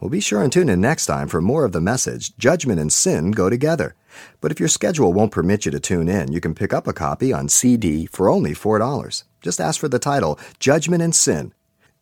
Well, 0.00 0.10
be 0.10 0.20
sure 0.20 0.42
and 0.42 0.52
tune 0.52 0.68
in 0.68 0.82
next 0.82 1.06
time 1.06 1.28
for 1.28 1.40
more 1.40 1.64
of 1.64 1.72
the 1.72 1.80
message 1.80 2.36
Judgment 2.36 2.78
and 2.78 2.92
Sin 2.92 3.30
Go 3.30 3.48
Together. 3.48 3.94
But 4.42 4.52
if 4.52 4.60
your 4.60 4.68
schedule 4.68 5.14
won't 5.14 5.32
permit 5.32 5.64
you 5.64 5.70
to 5.70 5.80
tune 5.80 6.06
in, 6.06 6.30
you 6.30 6.42
can 6.42 6.54
pick 6.54 6.74
up 6.74 6.86
a 6.86 6.92
copy 6.92 7.32
on 7.32 7.48
CD 7.48 8.04
for 8.04 8.28
only 8.28 8.52
$4. 8.52 9.24
Just 9.40 9.62
ask 9.62 9.80
for 9.80 9.88
the 9.88 9.98
title 9.98 10.38
Judgment 10.60 11.02
and 11.02 11.14
Sin. 11.14 11.54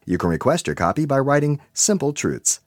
You 0.05 0.19
can 0.19 0.31
request 0.31 0.67
your 0.67 0.75
copy 0.75 1.07
by 1.07 1.21
writing 1.21 1.61
Simple 1.75 2.13
Truths. 2.13 2.59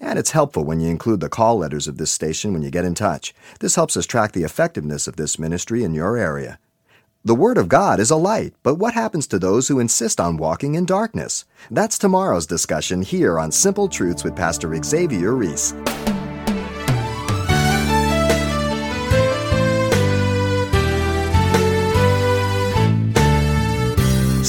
And 0.00 0.18
it's 0.18 0.30
helpful 0.30 0.64
when 0.64 0.80
you 0.80 0.88
include 0.88 1.20
the 1.20 1.28
call 1.28 1.58
letters 1.58 1.86
of 1.86 1.98
this 1.98 2.10
station 2.10 2.52
when 2.52 2.62
you 2.62 2.70
get 2.70 2.86
in 2.86 2.94
touch. 2.94 3.34
This 3.60 3.76
helps 3.76 3.96
us 3.96 4.06
track 4.06 4.32
the 4.32 4.44
effectiveness 4.44 5.06
of 5.06 5.16
this 5.16 5.38
ministry 5.38 5.84
in 5.84 5.94
your 5.94 6.16
area. 6.16 6.58
The 7.22 7.34
Word 7.34 7.58
of 7.58 7.68
God 7.68 8.00
is 8.00 8.10
a 8.10 8.16
light, 8.16 8.54
but 8.62 8.76
what 8.76 8.94
happens 8.94 9.26
to 9.26 9.38
those 9.38 9.68
who 9.68 9.78
insist 9.78 10.18
on 10.18 10.38
walking 10.38 10.74
in 10.74 10.86
darkness? 10.86 11.44
That's 11.70 11.98
tomorrow's 11.98 12.46
discussion 12.46 13.02
here 13.02 13.38
on 13.38 13.52
Simple 13.52 13.88
Truths 13.88 14.24
with 14.24 14.34
Pastor 14.34 14.74
Xavier 14.82 15.32
Reese. 15.32 15.74